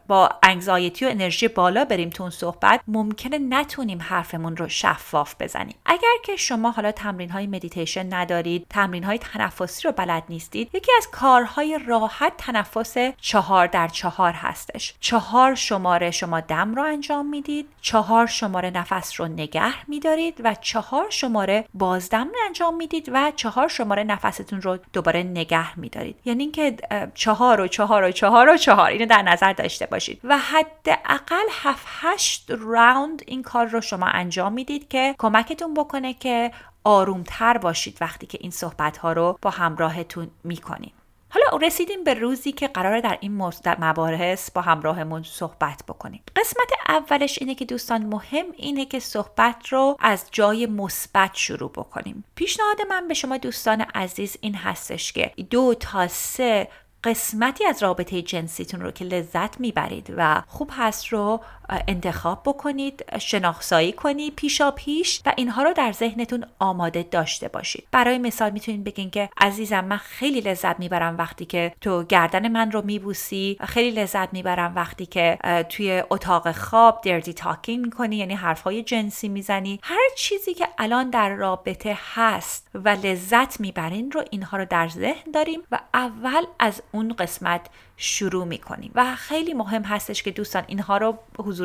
با 0.09 0.31
anxiety 0.43 1.05
و 1.05 1.09
انرژی 1.09 1.49
بالا 1.49 1.85
بریم 1.85 2.11
تو 2.11 2.23
اون 2.23 2.31
صحبت 2.31 2.81
ممکنه 2.89 3.39
نتونیم 3.39 4.03
حرفمون 4.03 4.57
رو 4.57 4.69
شفاف 4.69 5.35
بزنیم. 5.41 5.75
اگر 5.87 6.15
که 6.25 6.37
شما 6.37 6.71
حالا 6.71 6.93
تمرین 6.93 7.31
های 7.31 7.47
مدیتیشن 7.47 8.15
ندارید 8.15 8.67
تمرین 8.71 9.05
های 9.05 9.19
تنفسی 9.19 9.89
رو 9.89 9.93
بلد 9.93 10.23
نیستید 10.29 10.71
یکی 10.75 10.93
از 10.99 11.11
کارهای 11.11 11.79
راحت 11.87 12.33
تنفس 12.39 12.95
چهار 13.21 13.67
در 13.67 13.89
چهار 13.89 14.33
هستش. 14.33 14.95
چهار 15.01 15.55
شماره 15.55 16.11
شما 16.11 16.41
دم 16.41 16.75
رو 16.75 16.83
انجام 16.83 17.27
می‌دید 17.27 17.69
چهار 17.81 18.27
شماره 18.27 18.71
نفس 18.71 19.21
رو 19.21 19.29
نگه 19.29 19.91
میدارید 19.91 20.41
و 20.45 20.55
چهار 20.55 21.11
شماره 21.11 21.65
بازدم 21.75 22.25
رو 22.25 22.35
انجام 22.47 22.77
می‌دید 22.77 23.11
و 23.13 23.33
چهار 23.37 23.69
شماره 23.69 24.05
نفستون 24.05 24.63
رو 24.63 24.79
دوباره 24.93 25.23
نگه 25.23 25.79
میدارید. 25.79 26.17
یعنی 26.25 26.43
اینکه 26.43 26.77
چهار 27.15 27.61
و 27.61 27.67
چهار 27.67 28.03
و 28.03 28.11
چهار 28.11 28.49
و 28.49 28.57
چهار 28.57 28.91
اینو 28.91 29.07
در 29.07 29.23
نظر 29.23 29.53
داشته 29.53 29.87
باشید. 29.87 30.21
و 30.25 30.39
حداقل 30.39 31.47
7 31.51 31.87
8 31.87 32.51
راوند 32.59 33.23
این 33.27 33.43
کار 33.43 33.67
رو 33.67 33.81
شما 33.81 34.07
انجام 34.07 34.53
می‌دید 34.53 34.89
که 34.89 35.15
کمکتون 35.19 35.75
بکنه 35.75 36.15
که 36.15 36.51
آرومتر 36.89 37.59
باشید 37.59 37.99
وقتی 38.01 38.27
که 38.27 38.39
این 38.41 38.51
صحبت 38.51 38.97
ها 38.97 39.13
رو 39.13 39.39
با 39.43 39.51
همراهتون 39.51 40.31
می‌کنید 40.45 40.93
حالا 41.31 41.67
رسیدیم 41.67 42.05
به 42.05 42.15
روزی 42.15 42.53
که 42.53 42.69
قراره 42.69 43.01
در 43.01 43.19
این 43.21 43.51
مباحث 43.79 44.51
با 44.51 44.61
همراهمون 44.61 45.23
صحبت 45.23 45.83
بکنیم. 45.89 46.23
قسمت 46.37 46.71
اولش 46.89 47.39
اینه 47.41 47.55
که 47.55 47.65
دوستان 47.65 48.07
مهم 48.07 48.47
اینه 48.57 48.85
که 48.85 49.01
صحبت 49.01 49.69
رو 49.69 49.97
از 50.01 50.29
جای 50.33 50.67
مثبت 50.67 51.31
شروع 51.35 51.71
بکنیم. 51.71 52.25
پیشنهاد 52.35 52.77
من 52.91 53.09
به 53.09 53.15
شما 53.15 53.37
دوستان 53.37 53.81
عزیز 53.81 54.37
این 54.41 54.55
هستش 54.55 55.13
که 55.13 55.33
دو 55.51 55.75
تا 55.75 56.09
سه 56.09 56.69
قسمتی 57.05 57.65
از 57.65 57.83
رابطه 57.83 58.23
جنسیتون 58.23 58.81
رو 58.81 58.91
که 58.91 59.05
لذت 59.05 59.61
می‌برید 59.61 60.15
و 60.17 60.43
خوب 60.47 60.71
هست 60.77 61.07
رو 61.07 61.41
انتخاب 61.89 62.43
بکنید 62.45 63.05
شناخسایی 63.19 63.93
کنید 63.93 64.37
پیشا 64.37 64.71
پیش 64.71 65.21
و 65.27 65.33
اینها 65.37 65.63
رو 65.63 65.73
در 65.73 65.93
ذهنتون 65.93 66.45
آماده 66.59 67.03
داشته 67.03 67.49
باشید. 67.49 67.89
برای 67.93 68.19
مثال 68.19 68.51
می‌تونید 68.51 68.85
بگین 68.85 69.11
که 69.11 69.31
عزیزم 69.41 69.85
من 69.85 69.97
خیلی 69.97 70.41
لذت 70.41 70.79
می‌برم 70.79 71.19
وقتی 71.19 71.45
که 71.45 71.75
تو 71.81 72.05
گردن 72.05 72.49
من 72.49 72.73
رو 72.73 72.83
میبوسی. 72.85 73.57
خیلی 73.61 73.91
لذت 73.91 74.33
می‌برم 74.33 74.73
وقتی 74.77 75.07
که 75.07 75.39
توی 75.69 76.03
اتاق 76.11 76.53
خواب 76.53 77.01
دردی 77.05 77.33
تاکینگ 77.33 77.85
می‌کنی 77.85 78.17
یعنی 78.17 78.35
حرفهای 78.35 78.83
جنسی 78.83 79.29
می‌زنی. 79.29 79.81
هر 79.83 80.09
چیزی 80.17 80.55
که 80.55 80.69
الان 80.79 81.11
در 81.11 81.35
رابطه 81.35 81.99
هست 82.15 82.69
و 82.75 82.89
لذت 82.89 83.61
می‌برین 83.61 84.11
رو 84.13 84.25
اینها 84.31 84.57
رو 84.57 84.65
در 84.65 84.89
ذهن 84.89 85.31
داریم 85.35 85.61
و 85.73 85.79
اول 85.95 86.45
از 86.59 86.83
اون 86.93 87.13
قسمت 87.13 87.67
شروع 87.97 88.45
می‌کنیم. 88.45 88.93
و 88.95 89.15
خیلی 89.15 89.55
مهم 89.55 89.83
هستش 89.83 90.23
که 90.23 90.31
دوستان 90.31 90.65
اینها 90.67 90.97
رو 90.97 91.19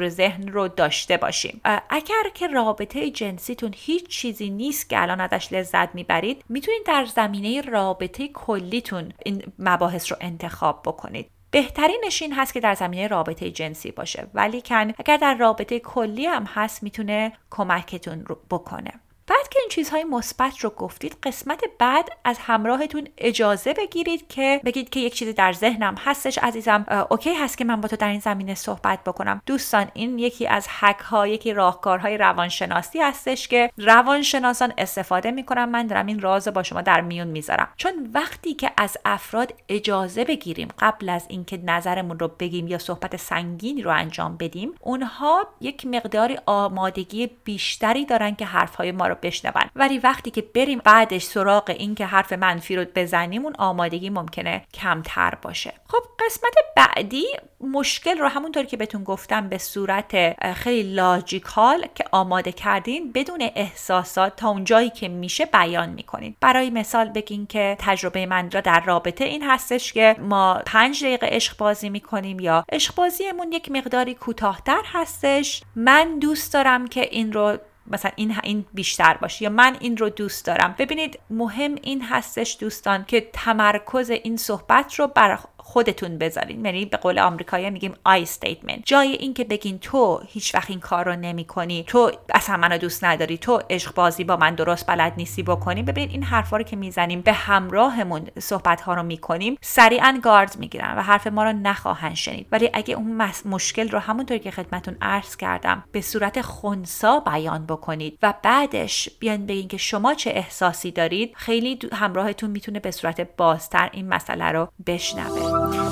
ذهن 0.09 0.47
رو 0.47 0.67
داشته 0.67 1.17
باشیم. 1.17 1.61
اگر 1.89 2.23
که 2.33 2.47
رابطه 2.47 3.09
جنسیتون 3.09 3.73
هیچ 3.75 4.07
چیزی 4.07 4.49
نیست 4.49 4.89
که 4.89 5.01
الان 5.01 5.19
ازش 5.21 5.53
لذت 5.53 5.95
می‌برید 5.95 6.43
می‌تونید 6.49 6.85
در 6.85 7.05
زمینه 7.05 7.61
رابطه 7.61 8.27
کلیتون 8.27 9.13
این 9.25 9.43
مباحث 9.59 10.11
رو 10.11 10.17
انتخاب 10.21 10.81
بکنید. 10.85 11.29
بهترینش 11.51 12.21
این 12.21 12.33
هست 12.33 12.53
که 12.53 12.59
در 12.59 12.73
زمینه 12.73 13.07
رابطه 13.07 13.51
جنسی 13.51 13.91
باشه 13.91 14.27
ولی 14.33 14.61
کن 14.61 14.93
اگر 14.97 15.17
در 15.17 15.35
رابطه 15.35 15.79
کلی 15.79 16.25
هم 16.25 16.43
هست 16.43 16.83
می‌تونه 16.83 17.33
کمکتون 17.49 18.25
رو 18.25 18.37
بکنه. 18.49 18.91
بعد 19.27 19.49
که 19.49 19.59
این 19.59 19.69
چیزهای 19.69 20.03
مثبت 20.03 20.59
رو 20.59 20.69
گفتید 20.69 21.17
قسمت 21.23 21.61
بعد 21.79 22.09
از 22.25 22.37
همراهتون 22.39 23.07
اجازه 23.17 23.73
بگیرید 23.73 24.27
که 24.27 24.61
بگید 24.65 24.89
که 24.89 24.99
یک 24.99 25.13
چیزی 25.13 25.33
در 25.33 25.53
ذهنم 25.53 25.95
هستش. 25.99 26.37
عزیزم 26.37 26.85
اوکی 27.09 27.33
هست 27.33 27.57
که 27.57 27.65
من 27.65 27.81
با 27.81 27.87
تو 27.87 27.95
در 27.95 28.07
این 28.07 28.19
زمینه 28.19 28.55
صحبت 28.55 29.03
بکنم. 29.03 29.41
دوستان 29.45 29.87
این 29.93 30.19
یکی 30.19 30.47
از 30.47 30.67
حک 30.79 30.99
ها 30.99 31.27
یکی 31.27 31.53
راهکارهای 31.53 32.17
روانشناسی 32.17 32.99
هستش 32.99 33.47
که 33.47 33.71
روانشناسان 33.77 34.73
استفاده 34.77 35.31
می‌کنم 35.31 35.69
من 35.69 35.87
دارم 35.87 36.05
این 36.05 36.19
راز 36.19 36.47
با 36.47 36.63
شما 36.63 36.81
در 36.81 37.01
میون 37.01 37.27
می‌ذارم. 37.27 37.67
چون 37.77 38.09
وقتی 38.13 38.53
که 38.53 38.71
از 38.77 38.97
افراد 39.05 39.53
اجازه 39.69 40.23
بگیریم 40.23 40.67
قبل 40.79 41.09
از 41.09 41.25
اینکه 41.29 41.57
نظرمون 41.57 42.19
رو 42.19 42.27
بگیم 42.27 42.67
یا 42.67 42.77
صحبت 42.77 43.17
سنگینی 43.17 43.81
رو 43.81 43.91
انجام 43.91 44.37
بدیم 44.37 44.73
اونها 44.81 45.47
یک 45.61 45.85
مقداری 45.85 46.37
آمادگی 46.45 47.27
بیشتری 47.43 48.05
دارن 48.05 48.35
که 48.35 48.45
حرفهای 48.45 48.91
ما 48.91 49.12
بشنون. 49.13 49.63
ولی 49.75 49.97
وقتی 49.97 50.31
که 50.31 50.41
بریم 50.41 50.81
بعدش 50.83 51.23
سراغ 51.23 51.69
این 51.69 51.95
که 51.95 52.05
حرف 52.05 52.33
منفی 52.33 52.75
رو 52.75 52.85
بزنیم 52.95 53.43
اون 53.43 53.53
آمادگی 53.57 54.09
ممکنه 54.09 54.65
کمتر 54.73 55.33
باشه. 55.41 55.73
خب 55.87 56.03
قسمت 56.25 56.53
بعدی 56.75 57.25
مشکل 57.61 58.17
رو 58.17 58.27
همونطور 58.27 58.63
که 58.63 58.77
بهتون 58.77 59.03
گفتم 59.03 59.49
به 59.49 59.57
صورت 59.57 60.43
خیلی 60.53 60.93
logical 60.93 61.87
که 61.95 62.03
آماده 62.11 62.51
کردین 62.51 63.11
بدون 63.11 63.49
احساسات 63.55 64.35
تا 64.35 64.49
اون 64.49 64.63
جایی 64.63 64.89
که 64.89 65.07
میشه 65.07 65.45
بیان 65.45 65.89
می‌کنین. 65.89 66.35
برای 66.41 66.69
مثال 66.69 67.09
بگین 67.09 67.47
که 67.47 67.77
تجربه 67.79 68.25
من 68.25 68.51
را 68.51 68.61
در 68.61 68.83
رابطه 68.85 69.23
این 69.23 69.43
هستش 69.43 69.93
که 69.93 70.15
ما 70.19 70.61
پنج 70.65 71.03
دقیقه 71.03 71.27
عشق 71.27 71.57
بازی 71.57 71.89
می‌کنیم 71.89 72.39
یا 72.39 72.65
عشق 72.71 72.95
بازیمون 72.95 73.51
یک 73.51 73.71
مقداری 73.71 74.13
کوتاهتر 74.13 74.81
هستش. 74.85 75.63
من 75.75 76.19
دوست 76.19 76.53
دارم 76.53 76.87
که 76.87 77.01
این 77.11 77.33
رو 77.33 77.57
مثلا 77.87 78.11
این 78.15 78.35
این 78.43 78.65
بیشتر 78.73 79.17
باشه 79.17 79.43
یا 79.43 79.49
من 79.49 79.77
این 79.79 79.97
رو 79.97 80.09
دوست 80.09 80.45
دارم. 80.45 80.75
ببینید 80.77 81.19
مهم 81.29 81.75
این 81.81 82.01
هستش 82.01 82.57
دوستان 82.59 83.05
که 83.05 83.29
تمرکز 83.33 84.09
این 84.09 84.37
صحبت 84.37 84.95
رو 84.95 85.07
بر 85.07 85.39
خودتون 85.63 86.17
بذارین. 86.17 86.65
یعنی 86.65 86.85
به 86.85 86.97
قول 86.97 87.19
آمریکایی 87.19 87.69
میگیم 87.69 87.93
I 88.05 88.21
statement 88.21 88.81
جای 88.85 89.11
اینکه 89.11 89.43
بگین 89.43 89.79
تو 89.79 90.21
هیچ 90.27 90.55
وقت 90.55 90.69
این 90.69 90.79
کار 90.79 91.05
رو 91.05 91.15
نمی 91.15 91.45
کنی 91.45 91.83
تو 91.87 92.11
اصلا 92.33 92.57
منو 92.57 92.77
دوست 92.77 93.03
نداری 93.03 93.37
تو 93.37 93.61
عشق 93.69 93.93
بازی 93.93 94.23
با 94.23 94.37
من 94.37 94.55
درست 94.55 94.87
بلد 94.87 95.13
نیستی 95.17 95.43
بکنی 95.43 95.83
ببینید 95.83 96.11
این 96.11 96.23
حرفا 96.23 96.57
رو 96.57 96.63
که 96.63 96.75
می‌زنیم 96.75 97.21
به 97.21 97.33
همراهمون 97.33 98.27
صحبت 98.39 98.81
ها 98.81 98.93
رو 98.93 99.03
می‌کنیم 99.03 99.57
سریعا 99.61 100.19
گارد 100.23 100.57
می‌گیرن 100.59 100.97
و 100.97 101.01
حرف 101.01 101.27
ما 101.27 101.43
رو 101.43 101.53
نخواهند 101.53 102.15
شنید. 102.15 102.47
ولی 102.51 102.69
اگه 102.73 102.95
اون 102.95 103.31
مشکل 103.45 103.89
رو 103.89 103.99
همونطوری 103.99 104.39
که 104.39 104.51
خدمتون 104.51 104.95
عرض 105.01 105.35
کردم 105.35 105.83
به 105.91 106.01
صورت 106.01 106.41
خونسا 106.41 107.19
بیان 107.19 107.65
بکنید 107.65 108.19
و 108.23 108.33
بعدش 108.43 109.09
بیان 109.19 109.45
بگین 109.45 109.67
که 109.67 109.77
شما 109.77 110.13
چه 110.13 110.29
احساسی 110.29 110.91
دارید 110.91 111.33
خیلی 111.35 111.79
همراهتون 111.93 112.49
می‌تونه 112.49 112.79
به 112.79 112.91
صورت 112.91 113.21
بازتر 113.37 113.89
این 113.93 114.09
مسئله 114.09 114.45
رو 114.45 114.67
بشنوه. 114.87 115.52
قسمت 115.53 115.69
بعدی 115.69 115.82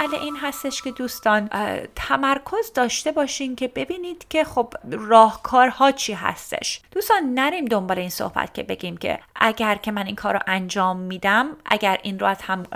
مسئله 0.00 0.20
این 0.20 0.36
هستش 0.36 0.82
که 0.82 0.90
دوستان 0.90 1.48
تمرکز 1.96 2.72
داشته 2.74 3.12
باشین 3.12 3.56
که 3.56 3.68
ببینید 3.68 4.26
که 4.28 4.44
خب 4.44 4.74
راهکارها 4.90 5.92
چی 5.92 6.12
هستش. 6.12 6.80
دوستان 6.92 7.34
نریم 7.34 7.64
دنبال 7.64 7.98
این 7.98 8.10
صحبت 8.10 8.54
که 8.54 8.62
بگیم 8.62 8.96
که 8.96 9.18
اگر 9.36 9.74
که 9.74 9.92
من 9.92 10.06
این 10.06 10.16
کار 10.16 10.34
رو 10.34 10.40
انجام 10.46 10.96
میدم 10.96 11.46
اگر 11.66 11.98
این 12.02 12.18
رو 12.18 12.26
از 12.26 12.42
هم 12.42 12.66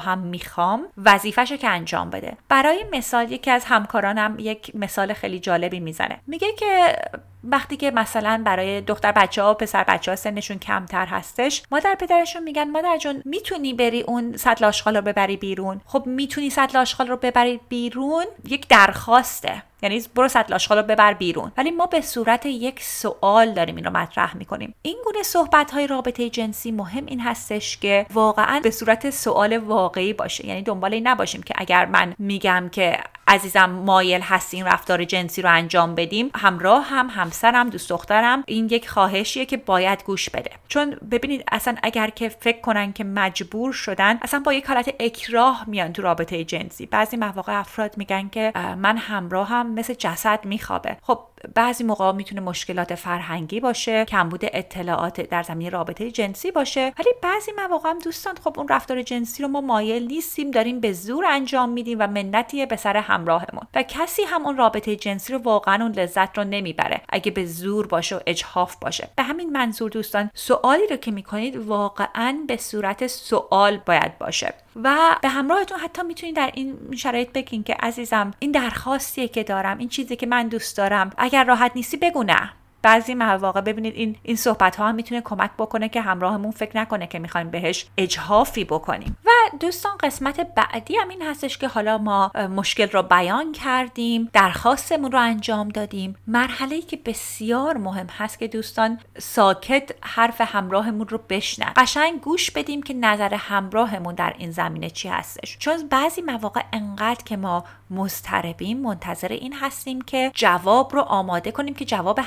هم 0.00 0.18
می‌خوام 0.18 0.86
وظیفهش 1.04 1.52
که 1.52 1.68
انجام 1.68 2.10
بده. 2.10 2.36
برای 2.48 2.84
مثال 2.92 3.32
یکی 3.32 3.50
از 3.50 3.64
همکارانم 3.64 4.36
یک 4.38 4.72
مثال 4.74 5.12
خیلی 5.12 5.38
جالبی 5.38 5.80
می‌زنه. 5.80 6.20
میگه 6.26 6.52
که 6.52 6.96
وقتی 7.44 7.76
که 7.76 7.90
مثلا 7.90 8.42
برای 8.44 8.80
دختر 8.80 9.12
بچه 9.12 9.42
ها 9.42 9.50
و 9.50 9.54
پسر 9.54 9.84
بچه 9.84 10.12
ها 10.12 10.16
سنشون 10.16 10.58
کمتر 10.58 11.06
هستش 11.06 11.62
مادر 11.70 11.94
پدرشون 11.94 12.42
میگن 12.42 12.70
مادر 12.70 12.96
جون 12.96 13.22
می‌تونی 13.24 13.74
بری 13.74 14.00
اون 14.00 14.36
سطل 14.36 14.64
آشغال 14.64 14.96
رو 14.96 15.02
ببری 15.02 15.36
بیرون؟ 15.36 15.80
خب 15.86 16.02
می‌تونی 16.06 16.50
سطل 16.50 16.73
آشغال 16.76 17.06
رو 17.06 17.16
ببری 17.16 17.60
بیرون 17.68 18.24
یک 18.48 18.68
درخواسته. 18.68 19.62
یعنی 19.84 20.02
برو 20.14 20.28
سطل 20.28 20.54
آشغال 20.54 20.78
رو 20.78 20.84
ببر 20.84 21.14
بیرون. 21.14 21.52
ولی 21.56 21.70
ما 21.70 21.86
به 21.86 22.00
صورت 22.00 22.46
یک 22.46 22.82
سوال 22.82 23.52
داریم 23.52 23.76
این 23.76 23.84
رو 23.84 23.96
مطرح 23.96 24.36
می‌کنیم. 24.36 24.74
این 24.82 24.96
گونه 25.04 25.22
صحبت 25.22 25.70
های 25.70 25.86
رابطه 25.86 26.30
جنسی 26.30 26.72
مهم 26.72 27.06
این 27.06 27.20
هستش 27.20 27.76
که 27.78 28.06
واقعا 28.12 28.60
به 28.60 28.70
صورت 28.70 29.10
سوال 29.10 29.56
واقعی 29.56 30.12
باشه. 30.12 30.46
یعنی 30.46 30.62
دنبال 30.62 30.94
این 30.94 31.08
نباشیم 31.08 31.42
که 31.42 31.54
اگر 31.56 31.86
من 31.86 32.14
میگم 32.18 32.68
که 32.72 32.98
عزیزم 33.28 33.70
مایل 33.70 34.20
هستین 34.20 34.64
رفتار 34.64 35.04
جنسی 35.04 35.42
رو 35.42 35.50
انجام 35.52 35.94
بدیم 35.94 36.30
همراه 36.34 36.84
هم 36.84 37.08
همسرم 37.10 37.70
دوست 37.70 37.88
دخترم 37.88 38.44
این 38.46 38.68
یک 38.70 38.88
خواهشیه 38.88 39.46
که 39.46 39.56
باید 39.56 40.04
گوش 40.04 40.30
بده. 40.30 40.50
چون 40.68 40.90
ببینید 41.10 41.44
اصلا 41.52 41.74
اگر 41.82 42.10
که 42.10 42.28
فکر 42.28 42.60
کنن 42.60 42.92
که 42.92 43.04
مجبور 43.04 43.72
شدن 43.72 44.18
اصلا 44.22 44.40
با 44.40 44.52
یک 44.52 44.66
حالت 44.66 44.94
اکراه 45.00 45.64
میان 45.66 45.92
تو 45.92 46.02
رابطه 46.02 46.44
جنسی. 46.44 46.86
بعضی 46.86 47.16
مواقع 47.16 47.60
افراد 47.60 47.98
میگن 47.98 48.28
که 48.28 48.52
من 48.78 48.96
همراه 48.96 49.48
هم 49.48 49.73
مثل 49.74 49.94
جسد 49.94 50.40
میخوابه. 50.44 50.96
خب 51.02 51.18
بعضی 51.54 51.84
موقع 51.84 52.12
می‌تونه 52.12 52.40
مشکلات 52.40 52.94
فرهنگی 52.94 53.60
باشه 53.60 54.04
کمبود 54.04 54.40
اطلاعات 54.44 55.20
در 55.20 55.42
زمینه 55.42 55.70
رابطه 55.70 56.10
جنسی 56.10 56.50
باشه 56.50 56.92
ولی 56.98 57.10
بعضی 57.22 57.52
مواقع 57.56 57.90
هم 57.90 57.98
دوستان 57.98 58.34
خب 58.44 58.54
اون 58.58 58.68
رفتار 58.68 59.02
جنسی 59.02 59.42
رو 59.42 59.48
ما 59.48 59.60
مایل 59.60 60.06
نیستیم 60.06 60.50
داریم 60.50 60.80
به 60.80 60.92
زور 60.92 61.24
انجام 61.24 61.68
میدیم 61.68 61.98
و 62.00 62.06
منتیه 62.06 62.66
به 62.66 62.76
سر 62.76 62.96
همراهمون. 62.96 63.66
و 63.74 63.82
کسی 63.82 64.22
هم 64.22 64.46
اون 64.46 64.56
رابطه 64.56 64.96
جنسی 64.96 65.32
رو 65.32 65.38
واقعا 65.38 65.82
اون 65.82 65.92
لذت 65.92 66.38
رو 66.38 66.44
نمی‌بره. 66.44 67.00
اگه 67.08 67.30
به 67.30 67.46
زور 67.46 67.86
باشه 67.86 68.16
و 68.16 68.20
اجهاف 68.26 68.76
باشه. 68.76 69.08
به 69.16 69.22
همین 69.22 69.50
منظور 69.50 69.90
دوستان 69.90 70.30
سوالی 70.34 70.86
رو 70.86 70.96
که 70.96 71.10
می‌کنید 71.10 71.56
واقعا 71.56 72.38
به 72.46 72.56
صورت 72.56 73.06
سوال 73.06 73.76
باید 73.86 74.18
باشه. 74.18 74.54
و 74.82 75.16
به 75.22 75.28
همراهتون 75.28 75.78
حتی 75.78 76.02
می‌تونید 76.02 76.36
در 76.36 76.50
این 76.54 76.76
شرایط 76.96 77.32
بگین 77.32 77.62
که 77.62 77.74
عزیزم 77.74 78.30
این 78.38 78.52
درخواستیه 78.52 79.28
که 79.28 79.42
دارم 79.42 79.78
این 79.78 79.88
چیزی 79.88 80.16
که 80.16 80.26
من 80.26 80.48
دوست 80.48 80.76
دارم. 80.76 81.10
اگر 81.34 81.44
راحت 81.44 81.72
نیستی 81.76 81.96
بگو 81.96 82.22
نه. 82.22 82.52
بعضی 82.84 83.14
مواقع 83.14 83.60
ببینید 83.60 83.94
این 83.94 84.16
این 84.22 84.36
صحبت 84.36 84.76
ها 84.76 84.88
هم 84.88 84.94
می‌تونه 84.94 85.20
کمک 85.20 85.50
بکنه 85.58 85.88
که 85.88 86.00
همراهمون 86.00 86.50
فکر 86.50 86.76
نکنه 86.76 87.06
که 87.06 87.18
می‌خوایم 87.18 87.50
بهش 87.50 87.86
اجهافی 87.98 88.64
بکنیم. 88.64 89.16
و 89.26 89.30
دوستان 89.60 89.92
قسمت 90.00 90.40
بعدی 90.54 90.96
هم 90.96 91.08
این 91.08 91.22
هستش 91.22 91.58
که 91.58 91.68
حالا 91.68 91.98
ما 91.98 92.30
مشکل 92.56 92.88
رو 92.88 93.02
بیان 93.02 93.52
کردیم 93.52 94.30
درخواستمون 94.32 95.12
رو 95.12 95.18
انجام 95.18 95.68
دادیم. 95.68 96.16
مرحله 96.26 96.74
ای 96.74 96.82
که 96.82 96.98
بسیار 97.04 97.76
مهم 97.76 98.06
هست 98.06 98.38
که 98.38 98.48
دوستان 98.48 98.98
ساکت 99.18 99.90
حرف 100.00 100.40
همراهمون 100.40 101.08
رو 101.08 101.20
بشنن 101.28 101.72
قشنگ 101.76 102.20
گوش 102.20 102.50
بدیم 102.50 102.82
که 102.82 102.94
نظر 102.94 103.34
همراهمون 103.34 104.14
در 104.14 104.34
این 104.38 104.50
زمینه 104.50 104.90
چی 104.90 105.08
هستش. 105.08 105.58
چون 105.58 105.88
بعضی 105.88 106.22
مواقع 106.22 106.62
انقدر 106.72 107.24
که 107.24 107.36
ما 107.36 107.64
مضطربیم 107.90 108.78
منتظر 108.78 109.28
این 109.28 109.52
هستیم 109.52 110.00
که 110.00 110.30
جواب 110.34 110.94
رو 110.94 111.00
آماده 111.00 111.50
کنیم 111.52 111.74
که 111.74 111.84
جواب 111.84 112.20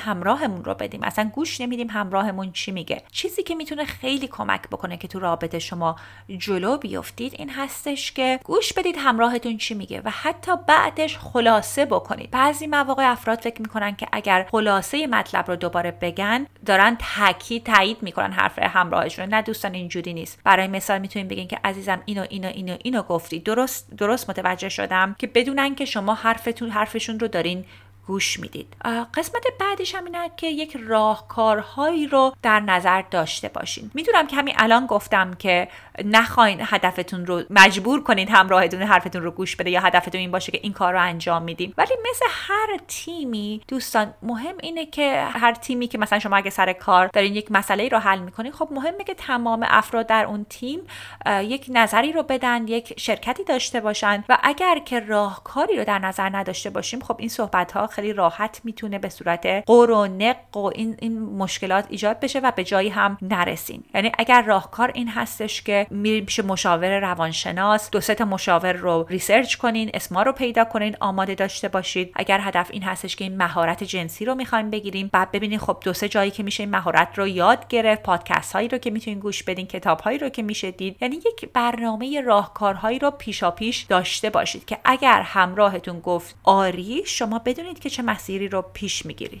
همراهمون 0.48 0.64
رو 0.64 0.74
بدیم. 0.74 1.02
اصلا 1.02 1.30
گوش 1.34 1.60
نمیدیم 1.60 1.90
همراهمون 1.90 2.52
چی 2.52 2.72
میگه. 2.72 3.02
چیزی 3.12 3.42
که 3.42 3.54
می‌تونه 3.54 3.84
خیلی 3.84 4.28
کمک 4.28 4.62
بکنه 4.68 4.96
که 4.96 5.08
تو 5.08 5.18
رابطه 5.18 5.58
شما 5.58 5.96
جلو 6.38 6.76
بیفتید 6.76 7.34
این 7.38 7.50
هستش 7.50 8.12
که 8.12 8.40
گوش 8.44 8.72
بدید 8.72 8.96
همراهتون 8.98 9.56
چی 9.56 9.74
میگه 9.74 10.00
و 10.04 10.10
حتی 10.10 10.52
بعدش 10.66 11.18
خلاصه 11.18 11.84
بکنید. 11.84 12.30
بعضی 12.30 12.66
مواقع 12.66 13.10
افراد 13.10 13.40
فکر 13.40 13.62
می‌کنن 13.62 13.96
که 13.96 14.06
اگر 14.12 14.46
خلاصه 14.50 15.06
مطلب 15.06 15.48
رو 15.48 15.56
دوباره 15.56 15.90
بگن 15.90 16.46
دارن 16.66 16.96
تاکید 17.16 17.64
تایید 17.64 18.02
می‌کنن 18.02 18.32
حرف 18.32 18.58
همراهشون. 18.58 19.28
نه 19.28 19.42
دوستان 19.42 19.74
اینجوری 19.74 20.14
نیست. 20.14 20.40
برای 20.44 20.68
مثال 20.68 20.98
می‌تونیم 20.98 21.28
بگین 21.28 21.48
که 21.48 21.58
عزیزم 21.64 22.02
اینو 22.04 22.26
اینو 22.30 22.48
اینو 22.48 22.76
اینو 22.84 23.02
گفتی. 23.02 23.38
درست 23.38 23.90
درست 23.96 24.30
متوجه 24.30 24.68
شدم 24.68 25.16
که 25.18 25.26
بدونن 25.26 25.74
که 25.74 25.84
شما 25.84 26.14
حرفتون 26.14 26.70
حرفشون 26.70 27.20
رو 27.20 27.28
دارین 27.28 27.64
گوش 28.08 28.40
می‌دید. 28.40 28.76
قسمت 29.14 29.42
بعدش 29.60 29.94
هم 29.94 30.04
اینه 30.04 30.30
که 30.36 30.46
یک 30.46 30.76
راهکارهایی 30.86 32.06
رو 32.06 32.34
در 32.42 32.60
نظر 32.60 33.02
داشته 33.10 33.48
باشین. 33.48 33.90
می‌دونم 33.94 34.26
که 34.26 34.36
همین 34.36 34.54
الان 34.58 34.86
گفتم 34.86 35.34
که 35.34 35.68
نخواین 36.04 36.60
هدفتون 36.62 37.26
رو 37.26 37.42
مجبور 37.50 38.02
کنید 38.02 38.28
همراهتون 38.30 38.82
حرفتون 38.82 39.22
رو 39.22 39.30
گوش 39.30 39.56
بده 39.56 39.70
یا 39.70 39.80
هدفتون 39.80 40.20
این 40.20 40.30
باشه 40.30 40.52
که 40.52 40.60
این 40.62 40.72
کار 40.72 40.92
رو 40.92 41.02
انجام 41.02 41.42
میدیم. 41.42 41.74
ولی 41.78 41.94
مثل 42.10 42.26
هر 42.28 42.78
تیمی 42.88 43.62
دوستان 43.68 44.14
مهم 44.22 44.54
اینه 44.60 44.86
که 44.86 45.28
هر 45.32 45.54
تیمی 45.54 45.88
که 45.88 45.98
مثلا 45.98 46.18
شما 46.18 46.36
اگه 46.36 46.50
سر 46.50 46.72
کار 46.72 47.06
دارین 47.06 47.34
یک 47.34 47.52
مسئله 47.52 47.88
رو 47.88 47.98
حل 47.98 48.18
می‌کنین 48.18 48.52
خب 48.52 48.68
مهمه 48.70 49.04
که 49.04 49.14
تمام 49.14 49.64
افراد 49.68 50.06
در 50.06 50.24
اون 50.24 50.46
تیم 50.50 50.80
یک 51.26 51.66
نظری 51.68 52.12
رو 52.12 52.22
بدن 52.22 52.68
یک 52.68 53.00
شرکتی 53.00 53.44
داشته 53.44 53.80
باشن. 53.80 54.24
و 54.28 54.38
اگر 54.42 54.78
که 54.78 55.00
راهکاری 55.00 55.76
رو 55.76 55.84
در 55.84 55.98
نظر 55.98 56.28
نداشته 56.36 56.70
باشیم 56.70 57.00
خب 57.00 57.16
این 57.18 57.28
صحبت 57.28 57.72
ها 57.72 57.86
خیلی 57.98 58.12
راحت 58.12 58.60
می‌تونه 58.64 58.98
به 58.98 59.08
صورت 59.08 59.46
قر 59.66 59.90
و 59.90 60.06
نق 60.06 60.56
و 60.56 60.58
این, 60.74 60.96
این 61.00 61.18
مشکلات 61.18 61.86
ایجاد 61.88 62.20
بشه 62.20 62.38
و 62.38 62.52
به 62.56 62.64
جایی 62.64 62.88
هم 62.88 63.18
نرسین 63.22 63.84
یعنی 63.94 64.12
اگر 64.18 64.42
راهکار 64.42 64.90
این 64.94 65.08
هستش 65.08 65.62
که 65.62 65.86
میریم 65.90 66.24
پیش 66.24 66.40
مشاور 66.40 67.00
روانشناس 67.00 67.90
دو 67.90 68.00
تا 68.00 68.24
مشاور 68.24 68.72
رو 68.72 69.06
research 69.08 69.56
کنین 69.56 69.90
اسما 69.94 70.22
رو 70.22 70.32
پیدا 70.32 70.64
کنین 70.64 70.96
آماده 71.00 71.34
داشته 71.34 71.68
باشید. 71.68 72.12
اگر 72.14 72.40
هدف 72.42 72.68
این 72.72 72.82
هستش 72.82 73.16
که 73.16 73.24
این 73.24 73.36
مهارت 73.36 73.84
جنسی 73.84 74.24
رو 74.24 74.34
می‌خوایم 74.34 74.70
بگیریم 74.70 75.10
بعد 75.12 75.30
ببینید 75.30 75.60
خب 75.60 75.76
دو 75.84 75.92
سه 75.92 76.08
جایی 76.08 76.30
که 76.30 76.42
میشه 76.42 76.62
این 76.62 76.70
مهارت 76.70 77.18
رو 77.18 77.28
یاد 77.28 77.68
گرفت 77.68 78.02
پادکست 78.02 78.52
هایی 78.52 78.68
رو 78.68 78.78
که 78.78 78.90
می‌تونین 78.90 79.18
گوش 79.18 79.42
بدین 79.42 79.66
کتاب 79.66 80.00
هایی 80.00 80.18
رو 80.18 80.28
که 80.28 80.42
میشه 80.42 80.70
دید. 80.70 80.96
یعنی 81.00 81.16
یک 81.16 81.48
برنامه 81.52 82.20
راهکارهایی 82.20 82.98
رو 82.98 83.10
پیشا 83.10 83.50
پیش 83.50 83.82
داشته 83.82 84.30
باشید 84.30 84.64
که 84.64 84.78
اگر 84.84 85.22
همراهتون 85.22 86.00
گفت 86.00 86.36
آری 86.44 87.02
شما 87.06 87.38
بدونید 87.38 87.78
که 87.78 87.87
چه 87.88 88.02
مسیری 88.02 88.48
رو 88.48 88.62
پیش 88.62 89.06
می‌گیرید 89.06 89.40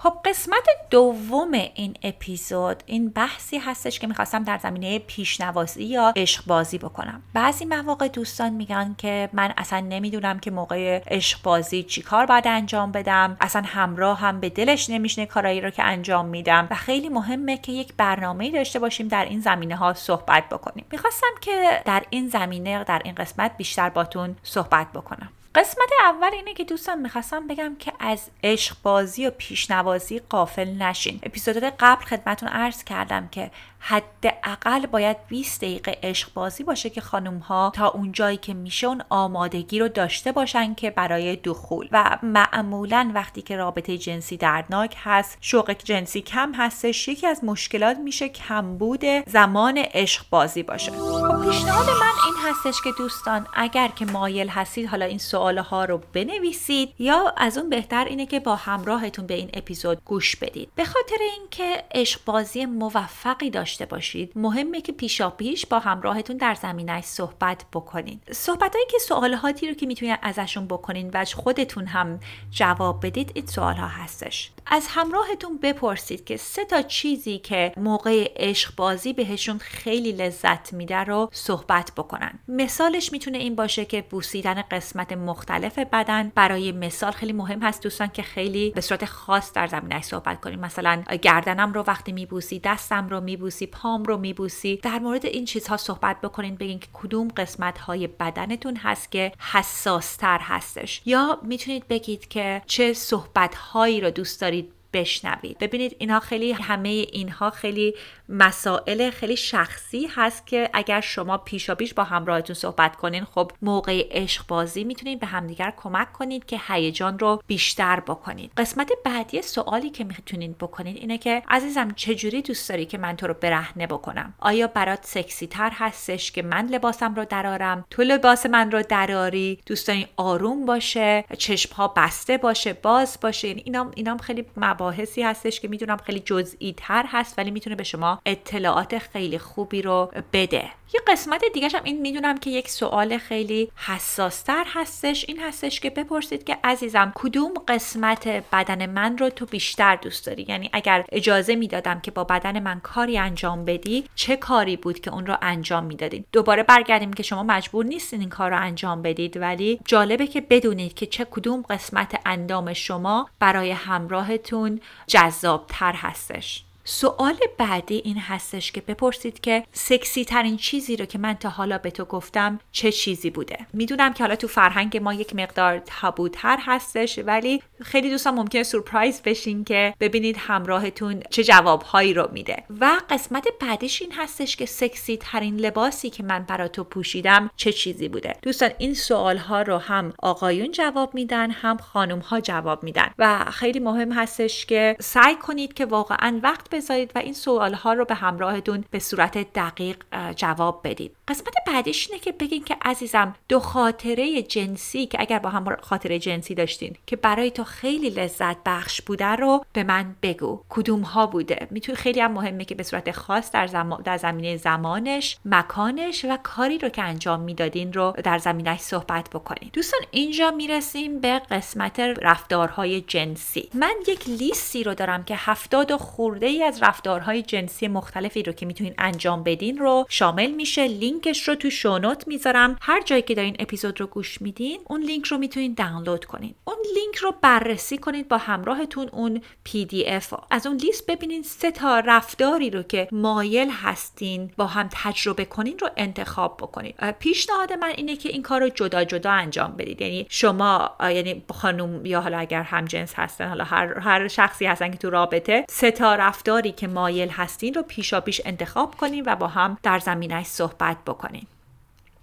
خب 0.00 0.12
قسمت 0.24 0.68
دوم 0.90 1.52
این 1.52 1.96
اپیزود 2.02 2.82
این 2.86 3.08
بحثی 3.08 3.58
هستش 3.58 3.98
که 3.98 4.06
می‌خواستم 4.06 4.44
در 4.44 4.58
زمینه 4.58 4.98
پیشنوازی 4.98 5.84
یا 5.84 6.12
عشق 6.16 6.46
بازی 6.46 6.78
بکنم. 6.78 7.22
بعضی 7.34 7.64
مواقع 7.64 8.08
دوستان 8.08 8.52
میگن 8.52 8.94
که 8.98 9.28
من 9.32 9.54
اصلا 9.56 9.80
نمی‌دونم 9.80 10.38
که 10.38 10.50
موقع 10.50 11.02
عشق 11.06 11.42
بازی 11.42 11.82
چی 11.82 12.02
کار 12.02 12.26
باید 12.26 12.46
انجام 12.46 12.92
بدم. 12.92 13.36
اصلا 13.40 13.62
همراهم 13.66 14.40
به 14.40 14.48
دلش 14.48 14.90
نمیشینه 14.90 15.26
کارایی 15.26 15.60
رو 15.60 15.70
که 15.70 15.82
انجام 15.82 16.26
میدم. 16.26 16.68
و 16.70 16.74
خیلی 16.74 17.08
مهمه 17.08 17.58
که 17.58 17.72
یک 17.72 17.94
برنامه 17.96 18.50
داشته 18.50 18.78
باشیم 18.78 19.08
در 19.08 19.24
این 19.24 19.40
زمینه 19.40 19.76
ها 19.76 19.94
صحبت 19.94 20.48
بکنیم. 20.48 20.84
می‌خواستم 20.92 21.34
که 21.40 21.82
در 21.84 22.04
این 22.10 22.28
زمینه 22.28 22.84
در 22.84 23.02
این 23.04 23.14
قسمت 23.14 23.56
بیشتر 23.56 23.88
باتون 23.88 24.36
صحبت 24.42 24.92
بکنم. 24.92 25.30
قسمت 25.54 25.88
اول 26.02 26.30
اینه 26.32 26.54
که 26.54 26.64
دوستان 26.64 27.00
می‌خواستم 27.00 27.46
بگم 27.46 27.76
که 27.78 27.92
از 28.00 28.30
عشق 28.42 28.76
بازی 28.82 29.26
و 29.26 29.30
پیشنوازی 29.30 30.18
قافل 30.18 30.68
نشین. 30.68 31.20
اپیزودات 31.22 31.74
قبل 31.80 32.04
خدمتون 32.04 32.48
عرض 32.48 32.84
کردم 32.84 33.28
که 33.28 33.50
حداقل 33.84 34.86
باید 34.86 35.16
20 35.28 35.60
دقیقه 35.60 35.98
عشق 36.02 36.32
بازی 36.34 36.64
باشه 36.64 36.90
که 36.90 37.00
خانم 37.00 37.38
ها 37.38 37.72
تا 37.74 37.88
اون 37.88 38.12
جایی 38.12 38.36
که 38.36 38.54
میشه 38.54 38.86
اون 38.86 39.02
آمادگی 39.10 39.78
رو 39.78 39.88
داشته 39.88 40.32
باشن 40.32 40.74
که 40.74 40.90
برای 40.90 41.36
دخول. 41.36 41.88
و 41.92 42.18
معمولا 42.22 43.10
وقتی 43.14 43.42
که 43.42 43.56
رابطه 43.56 43.98
جنسی 43.98 44.36
دردناک 44.36 44.96
هست 44.98 45.38
شوق 45.40 45.70
جنسی 45.70 46.20
کم 46.20 46.52
هستش 46.54 47.08
یکی 47.08 47.26
از 47.26 47.44
مشکلات 47.44 47.98
میشه 47.98 48.28
کمبود 48.28 49.04
زمان 49.26 49.78
عشق 49.78 50.24
بازی 50.30 50.62
باشه. 50.62 50.90
پیشنهاد 50.90 51.86
من 51.86 52.12
این 52.26 52.34
هستش 52.48 52.82
که 52.84 52.90
دوستان 52.98 53.46
اگر 53.54 53.88
که 53.88 54.04
مایل 54.04 54.48
هستید 54.48 54.88
حالا 54.88 55.04
این 55.04 55.18
سوال 55.18 55.58
ها 55.58 55.84
رو 55.84 56.00
بنویسید 56.12 56.94
یا 56.98 57.34
از 57.36 57.58
اون 57.58 57.68
بهتر 57.68 58.04
اینه 58.04 58.26
که 58.26 58.40
با 58.40 58.56
همراهتون 58.56 59.26
به 59.26 59.34
این 59.34 59.50
اپیزود 59.54 59.98
گوش 60.04 60.36
بدید. 60.36 60.68
به 60.74 60.84
خاطر 60.84 61.16
اینکه 61.38 61.84
عشق 61.94 62.20
بازی 62.24 62.66
موفقی 62.66 63.50
داشته 63.50 63.71
داشته 63.72 63.86
باشید. 63.86 64.32
مهمه 64.36 64.80
که 64.80 64.92
پیشا 64.92 65.30
پیش 65.30 65.66
با 65.66 65.78
همراهتون 65.78 66.36
در 66.36 66.54
زمینش 66.54 67.04
صحبت 67.04 67.64
بکنین. 67.72 68.20
صحبت 68.32 68.74
هایی 68.74 68.86
که 68.90 68.98
سوال 68.98 69.34
هاتی 69.34 69.68
رو 69.68 69.74
که 69.74 69.86
می‌تونید 69.86 70.18
ازشون 70.22 70.66
بکنین 70.66 71.10
و 71.14 71.24
خودتون 71.24 71.86
هم 71.86 72.20
جواب 72.50 73.06
بدید 73.06 73.30
این 73.34 73.46
سوال 73.46 73.74
ها 73.74 73.86
هستش. 73.86 74.50
از 74.66 74.86
همراهتون 74.88 75.58
بپرسید 75.58 76.24
که 76.24 76.36
سه 76.36 76.64
تا 76.64 76.82
چیزی 76.82 77.38
که 77.38 77.72
موقع 77.76 78.32
عشق 78.36 78.76
بازی 78.76 79.12
بهشون 79.12 79.58
خیلی 79.58 80.12
لذت 80.12 80.72
میده 80.72 80.96
رو 80.96 81.28
صحبت 81.32 81.92
بکنن. 81.96 82.38
مثالش 82.48 83.12
می‌تونه 83.12 83.38
این 83.38 83.54
باشه 83.54 83.84
که 83.84 84.02
بوسیدن 84.02 84.62
قسمت 84.70 85.12
مختلف 85.12 85.78
بدن. 85.78 86.32
برای 86.34 86.72
مثال 86.72 87.12
خیلی 87.12 87.32
مهم 87.32 87.62
هست 87.62 87.82
دوستان 87.82 88.08
که 88.08 88.22
خیلی 88.22 88.70
به 88.70 88.80
صورت 88.80 89.04
خاص 89.04 89.52
در 89.52 89.66
زمینش 89.66 90.04
صحبت 90.04 90.40
کنیم 90.40 90.60
مثلا 90.60 91.02
گردنم 91.22 91.72
رو 91.72 91.84
وقتی 91.86 92.12
میبوسی 92.12 92.58
دستم 92.64 93.08
رو 93.08 93.20
میبوسی. 93.20 93.61
پام 93.66 94.04
رو 94.04 94.16
میبوسی. 94.16 94.76
در 94.76 94.98
مورد 94.98 95.26
این 95.26 95.44
چیزها 95.44 95.76
صحبت 95.76 96.20
بکنین 96.20 96.54
بگین 96.54 96.78
که 96.78 96.88
کدوم 96.92 97.28
قسمت 97.28 97.78
های 97.78 98.06
بدنتون 98.06 98.76
هست 98.76 99.10
که 99.10 99.32
حساس 99.52 100.16
تر 100.16 100.38
هستش. 100.42 101.02
یا 101.04 101.38
می‌تونید 101.42 101.88
بگید 101.88 102.28
که 102.28 102.62
چه 102.66 102.92
صحبت 102.92 103.54
هایی 103.54 104.00
رو 104.00 104.10
دوست 104.10 104.40
دارید 104.40 104.72
بشنوید. 104.92 105.58
ببینید 105.58 105.96
اینها 105.98 106.20
خیلی 106.20 106.52
همه 106.52 106.88
اینها 106.88 107.50
خیلی 107.50 107.94
مسائل 108.28 109.10
خیلی 109.10 109.36
شخصی 109.36 110.08
هست 110.14 110.46
که 110.46 110.70
اگر 110.72 111.00
شما 111.00 111.38
پیشا 111.38 111.74
پیش 111.74 111.94
با 111.94 112.04
همراهتون 112.04 112.54
صحبت 112.54 112.96
کنین 112.96 113.24
خب 113.24 113.52
موقع 113.62 114.08
عشق 114.10 114.46
بازی 114.46 114.84
می‌تونید 114.84 115.20
به 115.20 115.26
همدیگر 115.26 115.72
کمک 115.76 116.12
کنید 116.12 116.46
که 116.46 116.60
هیجان 116.68 117.18
رو 117.18 117.42
بیشتر 117.46 118.00
بکنید. 118.00 118.52
قسمت 118.56 118.90
بعدی 119.04 119.42
سوالی 119.42 119.90
که 119.90 120.04
می‌تونید 120.04 120.58
بکنید 120.58 120.96
اینه 120.96 121.18
که 121.18 121.42
عزیزم 121.48 121.90
چجوری 121.90 122.42
دوست 122.42 122.68
داری 122.68 122.86
که 122.86 122.98
من 122.98 123.16
تو 123.16 123.26
رو 123.26 123.34
برهنه 123.34 123.86
بکنم؟ 123.86 124.34
آیا 124.38 124.66
برات 124.66 125.06
سکسی 125.06 125.46
تر 125.46 125.70
هستش 125.74 126.32
که 126.32 126.42
من 126.42 126.66
لباسم 126.66 127.14
رو 127.14 127.24
درارم؟ 127.24 127.84
تو 127.90 128.02
لباس 128.02 128.46
من 128.46 128.70
رو 128.70 128.82
دراری؟ 128.82 129.58
دوست 129.66 129.88
داری 129.88 130.06
آروم 130.16 130.66
باشه؟ 130.66 131.24
چشم 131.38 131.74
ها 131.74 131.88
بسته 131.88 132.38
باشه؟ 132.38 132.72
باز 132.72 133.18
باشه؟ 133.22 133.48
اینام 133.48 133.92
اینام 133.94 134.18
خیلی 134.18 134.44
مباحثی 134.82 135.22
هستش 135.22 135.60
که 135.60 135.68
می‌دونم 135.68 135.96
خیلی 135.96 136.20
جزئی 136.20 136.74
تر 136.76 137.04
هست 137.08 137.38
ولی 137.38 137.50
می‌تونه 137.50 137.76
به 137.76 137.84
شما 137.84 138.20
اطلاعات 138.26 138.98
خیلی 138.98 139.38
خوبی 139.38 139.82
رو 139.82 140.10
بده. 140.32 140.70
یه 140.94 141.00
قسمت 141.06 141.44
دیگه 141.54 141.68
هم 141.68 141.80
این 141.84 142.00
می‌دونم 142.00 142.38
که 142.38 142.50
یک 142.50 142.68
سوال 142.68 143.18
خیلی 143.18 143.70
حساستر 143.76 144.64
هستش. 144.68 145.24
این 145.28 145.40
هستش 145.40 145.80
که 145.80 145.90
بپرسید 145.90 146.44
که 146.44 146.58
عزیزم 146.64 147.12
کدوم 147.14 147.52
قسمت 147.68 148.28
بدن 148.28 148.86
من 148.86 149.18
رو 149.18 149.30
تو 149.30 149.46
بیشتر 149.46 149.96
دوست 149.96 150.26
داری؟ 150.26 150.46
یعنی 150.48 150.70
اگر 150.72 151.04
اجازه 151.12 151.54
می‌دادم 151.56 152.00
که 152.00 152.10
با 152.10 152.24
بدن 152.24 152.62
من 152.62 152.80
کاری 152.80 153.18
انجام 153.18 153.64
بدی 153.64 154.04
چه 154.14 154.36
کاری 154.36 154.76
بود 154.76 155.00
که 155.00 155.12
اون 155.12 155.26
رو 155.26 155.36
انجام 155.42 155.84
می‌دادین؟ 155.84 156.24
دوباره 156.32 156.62
برگردیم 156.62 157.12
که 157.12 157.22
شما 157.22 157.42
مجبور 157.42 157.84
نیستین 157.84 158.20
این 158.20 158.28
کار 158.28 158.50
رو 158.50 158.60
انجام 158.60 159.02
بدید 159.02 159.36
ولی 159.36 159.80
جالبه 159.84 160.26
که 160.26 160.40
بدونید 160.40 160.94
که 160.94 161.06
چه 161.06 161.26
کدوم 161.30 161.62
قسمت 161.62 162.20
اندام 162.26 162.72
شما 162.72 163.28
برای 163.38 163.70
همراهتون 163.70 164.71
جذابتر 165.08 165.92
هستش. 165.96 166.64
سوال 166.84 167.36
بعدی 167.58 168.02
این 168.04 168.18
هستش 168.18 168.72
که 168.72 168.80
بپرسید 168.80 169.40
که 169.40 169.64
سکسی 169.72 170.24
ترین 170.24 170.56
چیزی 170.56 170.96
رو 170.96 171.04
که 171.04 171.18
من 171.18 171.34
تا 171.34 171.48
حالا 171.48 171.78
به 171.78 171.90
تو 171.90 172.04
گفتم 172.04 172.60
چه 172.72 172.92
چیزی 172.92 173.30
بوده؟ 173.30 173.58
می‌دونم 173.72 174.12
که 174.12 174.24
حالا 174.24 174.36
تو 174.36 174.48
فرهنگ 174.48 174.96
ما 174.96 175.14
یک 175.14 175.36
مقدار 175.36 175.78
تابوتر 175.78 176.58
هستش 176.60 177.18
ولی 177.18 177.62
خیلی 177.82 178.10
دوستان 178.10 178.34
ممکنه 178.34 178.62
سورپرایز 178.62 179.22
بشین 179.22 179.64
که 179.64 179.94
ببینید 180.00 180.36
همراهتون 180.38 181.22
چه 181.30 181.44
جوابهایی 181.44 182.14
رو 182.14 182.28
میده. 182.32 182.62
و 182.80 183.00
قسمت 183.10 183.48
بعدیش 183.60 184.02
این 184.02 184.12
هستش 184.12 184.56
که 184.56 184.66
سکسی 184.66 185.16
ترین 185.16 185.56
لباسی 185.56 186.10
که 186.10 186.22
من 186.22 186.44
برا 186.48 186.68
تو 186.68 186.84
پوشیدم 186.84 187.50
چه 187.56 187.72
چیزی 187.72 188.08
بوده؟ 188.08 188.36
دوستان 188.42 188.70
این 188.78 188.94
سوال 188.94 189.36
ها 189.36 189.62
رو 189.62 189.78
هم 189.78 190.12
آقایون 190.22 190.70
جواب 190.70 191.14
میدن 191.14 191.50
هم 191.50 191.76
خانم 191.76 192.18
ها 192.18 192.40
جواب 192.40 192.82
میدن. 192.82 193.10
و 193.18 193.44
خیلی 193.50 193.78
مهم 193.78 194.12
هستش 194.12 194.66
که 194.66 194.96
سعی 195.00 195.34
کنید 195.34 195.74
که 195.74 195.86
واقعا 195.86 196.40
وقت 196.42 196.71
بذارید 196.72 197.12
و 197.14 197.18
این 197.18 197.34
سوال 197.34 197.74
ها 197.74 197.92
رو 197.92 198.04
به 198.04 198.14
همراهتون 198.14 198.84
به 198.90 198.98
صورت 198.98 199.52
دقیق 199.52 199.96
جواب 200.36 200.80
بدید. 200.84 201.16
قسمت 201.28 201.54
بعدیش 201.66 202.08
اینه 202.10 202.20
که 202.20 202.32
بگین 202.32 202.64
که 202.64 202.76
عزیزم 202.82 203.34
دو 203.48 203.60
خاطره 203.60 204.42
جنسی 204.42 205.06
که 205.06 205.20
اگر 205.20 205.38
با 205.38 205.50
هم 205.50 205.76
خاطره 205.80 206.18
جنسی 206.18 206.54
داشتین 206.54 206.96
که 207.06 207.16
برای 207.16 207.50
تو 207.50 207.64
خیلی 207.64 208.10
لذت 208.10 208.56
بخش 208.66 209.02
بوده 209.02 209.26
رو 209.26 209.64
به 209.72 209.84
من 209.84 210.14
بگو. 210.22 210.60
کدوم 210.68 211.00
ها 211.00 211.26
بوده؟ 211.26 211.66
می‌تونه 211.70 211.98
خیلی 211.98 212.20
هم 212.20 212.32
مهمه 212.32 212.64
که 212.64 212.74
به 212.74 212.82
صورت 212.82 213.10
خاص 213.10 213.50
در, 213.50 213.66
در 214.04 214.16
زمینه 214.16 214.56
زمانش 214.56 215.36
مکانش 215.44 216.24
و 216.24 216.38
کاری 216.42 216.78
رو 216.78 216.88
که 216.88 217.02
انجام 217.02 217.40
می‌دادین 217.40 217.92
رو 217.92 218.14
در 218.24 218.38
زمینش 218.38 218.80
صحبت 218.80 219.30
بکنید 219.30 219.72
دوستان 219.72 220.00
اینجا 220.10 220.50
می‌رسیم 220.50 221.20
به 221.20 221.42
قسمت 221.50 222.00
رفتارهای 222.00 223.00
جنسی. 223.00 223.68
من 223.74 223.94
یک 224.08 224.28
لیستی 224.28 224.84
رو 224.84 224.94
دارم 224.94 225.24
که 225.24 225.34
هفتاد 225.38 225.90
و 225.90 225.98
خورده 225.98 226.61
از 226.62 226.82
رفتارهای 226.82 227.42
جنسی 227.42 227.88
مختلفی 227.88 228.42
رو 228.42 228.52
که 228.52 228.66
می‌تونین 228.66 228.94
انجام 228.98 229.42
بدین 229.42 229.78
رو 229.78 230.06
شامل 230.08 230.50
میشه. 230.50 230.86
لینکش 230.86 231.48
رو 231.48 231.54
تو 231.54 231.70
show 231.70 231.99
note 231.99 232.28
می‌ذارم. 232.28 232.76
هر 232.82 233.02
جایی 233.02 233.22
که 233.22 233.34
دارین 233.34 233.56
اپیزود 233.58 234.00
رو 234.00 234.06
گوش 234.06 234.42
میدین 234.42 234.80
اون 234.88 235.02
لینک 235.02 235.26
رو 235.26 235.38
می‌تونین 235.38 235.74
دانلود 235.74 236.24
کنین. 236.24 236.54
اون 236.64 236.76
لینک 236.94 237.16
رو 237.16 237.34
بررسی 237.40 237.98
کنید 237.98 238.28
با 238.28 238.36
همراهتون 238.36 239.08
اون 239.08 239.42
پی 239.64 239.84
دی 239.84 240.06
اف 240.06 240.34
از 240.50 240.66
اون 240.66 240.76
لیست 240.76 241.06
ببینین 241.06 241.42
سه 241.42 241.70
تا 241.70 241.98
رفتاری 241.98 242.70
رو 242.70 242.82
که 242.82 243.08
مایل 243.12 243.70
هستین 243.70 244.50
با 244.56 244.66
هم 244.66 244.88
تجربه 244.92 245.44
کنین 245.44 245.78
رو 245.78 245.88
انتخاب 245.96 246.56
بکنید 246.56 246.94
پیشنهاد 247.18 247.72
من 247.72 247.92
اینه 247.96 248.16
که 248.16 248.28
این 248.28 248.42
کار 248.42 248.60
رو 248.60 248.68
جدا 248.68 249.04
جدا 249.04 249.30
انجام 249.30 249.74
بدید. 249.78 250.00
یعنی 250.00 250.26
شما 250.28 250.90
یعنی 251.00 251.44
خانم 251.52 252.06
یا 252.06 252.20
حالا 252.20 252.38
اگر 252.38 252.62
هم 252.62 252.84
جنس 252.84 253.12
هستن 253.16 253.48
حالا 253.48 253.64
هر 253.64 253.98
هر 253.98 254.28
شخصی 254.28 254.66
هستن 254.66 254.90
که 254.90 254.98
تو 254.98 255.10
رابطه 255.10 255.64
سه 255.68 255.90
تا 255.90 256.14
رفتاری 256.52 256.72
که 256.72 256.86
مایل 256.86 257.28
هستین 257.28 257.74
رو 257.74 257.82
پیشا 257.82 258.20
پیش 258.20 258.40
انتخاب 258.44 258.96
کنین 258.96 259.24
و 259.26 259.36
با 259.36 259.46
هم 259.46 259.78
در 259.82 259.98
زمینش 259.98 260.46
صحبت 260.46 260.96
بکنین. 261.06 261.46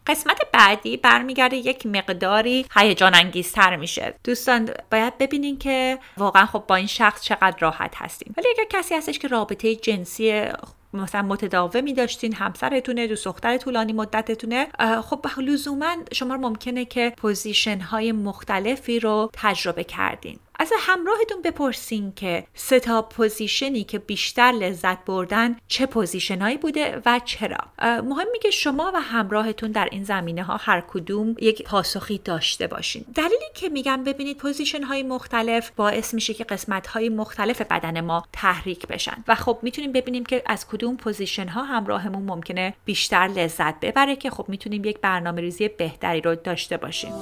قسمت 0.07 0.37
بعدی 0.53 0.97
برمیگرده 0.97 1.55
یک 1.55 1.85
مقداری 1.85 2.65
هیجان 2.75 3.15
انگیزتر 3.15 3.75
میشه. 3.75 4.13
دوستان 4.23 4.69
باید 4.91 5.17
ببینین 5.17 5.57
که 5.57 5.99
واقعا 6.17 6.45
خب 6.45 6.63
با 6.67 6.75
این 6.75 6.87
شخص 6.87 7.21
چقدر 7.21 7.55
راحت 7.59 7.93
هستیم 7.95 8.33
ولی 8.37 8.47
اگر 8.49 8.79
کسی 8.79 8.95
هستش 8.95 9.19
که 9.19 9.27
رابطه 9.27 9.75
جنسی 9.75 10.45
مثلا 10.93 11.21
متداومی 11.21 11.93
داشتین 11.93 12.33
همسرتونه 12.33 13.07
دوست 13.07 13.25
دختر 13.25 13.57
طولانی 13.57 13.93
مدتتونه 13.93 14.67
خب 15.03 15.25
لزوما 15.37 15.95
شما 16.13 16.37
ممکنه 16.37 16.85
که 16.85 17.13
position 17.17 17.79
های 17.79 18.11
مختلفی 18.11 18.99
رو 18.99 19.29
تجربه 19.33 19.83
کردین. 19.83 20.39
از 20.61 20.71
همراهتون 20.79 21.41
بپرسین 21.41 22.13
که 22.15 22.45
سه 22.53 22.79
تا 22.79 23.01
position 23.01 23.74
ی 23.74 23.83
که 23.83 23.99
بیشتر 23.99 24.51
لذت 24.51 25.05
بردن 25.05 25.57
چه 25.67 25.85
position 25.85 26.38
هایی 26.38 26.57
بوده 26.57 27.01
و 27.05 27.19
چرا. 27.25 27.57
مهمه 27.81 28.39
که 28.41 28.51
شما 28.51 28.91
و 28.95 29.01
همراهتون 29.01 29.71
در 29.71 29.87
این 29.91 30.03
زمینه 30.03 30.43
ها 30.43 30.57
هر 30.57 30.83
کدوم 30.87 31.35
یک 31.41 31.63
پاسخی 31.63 32.17
داشته 32.17 32.67
باشین. 32.67 33.05
دلیلی 33.15 33.45
که 33.53 33.69
میگم 33.69 34.03
ببینید 34.03 34.37
position 34.38 34.83
های 34.83 35.03
مختلف 35.03 35.71
باعث 35.75 36.13
میشه 36.13 36.33
که 36.33 36.43
قسمت 36.43 36.87
های 36.87 37.09
مختلف 37.09 37.61
بدن 37.61 38.01
ما 38.01 38.23
تحریک 38.33 38.87
بشن. 38.87 39.23
و 39.27 39.35
خب 39.35 39.59
می‌تونیم 39.61 39.91
ببینیم 39.91 40.25
که 40.25 40.43
از 40.45 40.67
کدوم 40.67 40.97
position 40.97 41.47
ها 41.47 41.63
همراهمون 41.63 42.23
ممکنه 42.23 42.73
بیشتر 42.85 43.29
لذت 43.35 43.79
ببره 43.79 44.15
که 44.15 44.29
خب 44.29 44.45
می‌تونیم 44.47 44.85
یک 44.85 45.01
برنامه 45.01 45.41
ریزی 45.41 45.67
بهتری 45.67 46.21
رو 46.21 46.35
داشته 46.35 46.77
باشیم. 46.77 47.13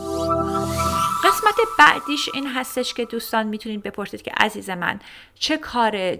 قسمت 1.57 1.67
بعدیش 1.77 2.29
این 2.33 2.47
هستش 2.47 2.93
که 2.93 3.05
دوستان 3.05 3.47
می‌تونید 3.47 3.83
بپرسید 3.83 4.21
که 4.21 4.31
عزیز 4.37 4.69
من 4.69 4.99
چه 5.39 5.57
کار 5.57 6.17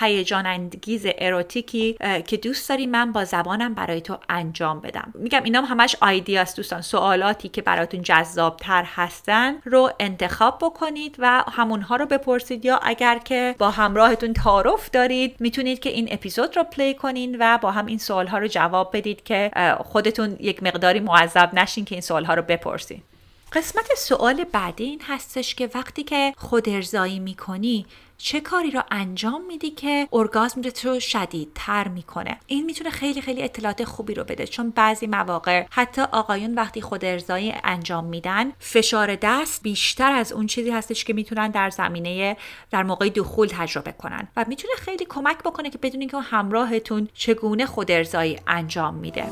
هیجان 0.00 0.46
انگیز 0.46 1.06
اروتیکی 1.18 1.96
که 2.26 2.36
دوست 2.36 2.68
داری 2.68 2.86
من 2.86 3.12
با 3.12 3.24
زبانم 3.24 3.74
برای 3.74 4.00
تو 4.00 4.18
انجام 4.28 4.80
بدم؟ 4.80 5.12
میگم 5.14 5.42
اینا 5.42 5.60
همش 5.60 5.96
آیدیاست 6.00 6.56
دوستان. 6.56 6.80
سوالاتی 6.80 7.48
که 7.48 7.62
براتون 7.62 8.02
جذابتر 8.02 8.84
هستن 8.94 9.54
رو 9.64 9.90
انتخاب 10.00 10.58
بکنید 10.62 11.16
و 11.18 11.44
همونها 11.52 11.96
رو 11.96 12.06
بپرسید. 12.06 12.64
یا 12.64 12.80
اگر 12.82 13.18
که 13.18 13.54
با 13.58 13.70
همراهتون 13.70 14.32
تعارف 14.32 14.90
دارید 14.90 15.36
می‌تونید 15.40 15.80
که 15.80 15.90
این 15.90 16.08
اپیزود 16.10 16.56
رو 16.56 16.64
پلی 16.64 16.94
کنین 16.94 17.36
و 17.40 17.58
با 17.58 17.70
هم 17.70 17.86
این 17.86 17.98
سوالها 17.98 18.38
رو 18.38 18.46
جواب 18.46 18.96
بدید 18.96 19.24
که 19.24 19.50
خودتون 19.84 20.36
یک 20.40 20.62
مقداری 20.62 21.00
معذب 21.00 21.50
نشین 21.54 21.84
که 21.84 21.94
این 21.94 22.02
سوالها 22.02 22.34
رو 22.34 22.42
بپرسید 22.42 23.13
قسمت 23.54 23.94
سوال 23.96 24.44
بعدی 24.44 24.84
این 24.84 25.00
هستش 25.06 25.54
که 25.54 25.70
وقتی 25.74 26.02
که 26.02 26.34
خود 26.36 26.68
ارزایی 26.68 27.18
می‌کنی 27.18 27.86
چه 28.18 28.40
کاری 28.40 28.70
رو 28.70 28.82
انجام 28.90 29.46
میدی 29.46 29.70
که 29.70 30.08
ارگازم 30.12 30.60
رو 30.84 31.00
شدیدتر 31.00 31.88
می‌کنه؟ 31.88 32.38
این 32.46 32.64
می‌تونه 32.64 32.90
خیلی 32.90 33.20
خیلی 33.20 33.42
اطلاعات 33.42 33.84
خوبی 33.84 34.14
رو 34.14 34.24
بده 34.24 34.46
چون 34.46 34.70
بعضی 34.70 35.06
مواقع 35.06 35.66
حتی 35.70 36.02
آقایون 36.02 36.54
وقتی 36.54 36.80
خود 36.80 37.04
ارزایی 37.04 37.54
انجام 37.64 38.04
میدن 38.04 38.52
فشار 38.58 39.14
دست 39.14 39.62
بیشتر 39.62 40.12
از 40.12 40.32
اون 40.32 40.46
چیزی 40.46 40.70
هستش 40.70 41.04
که 41.04 41.12
می‌تونن 41.12 41.50
در 41.50 41.70
زمینه 41.70 42.36
در 42.70 42.82
موقع 42.82 43.08
دخول 43.08 43.48
تجربه 43.50 43.92
کنن 43.92 44.28
و 44.36 44.44
می‌تونه 44.48 44.74
خیلی 44.78 45.04
کمک 45.04 45.38
بکنه 45.38 45.70
که 45.70 45.78
بدونین 45.78 46.08
که 46.08 46.18
همراهتون 46.18 47.08
چگونه 47.14 47.66
خود 47.66 47.90
ارزایی 47.90 48.38
انجام 48.46 48.94
میده. 48.94 49.26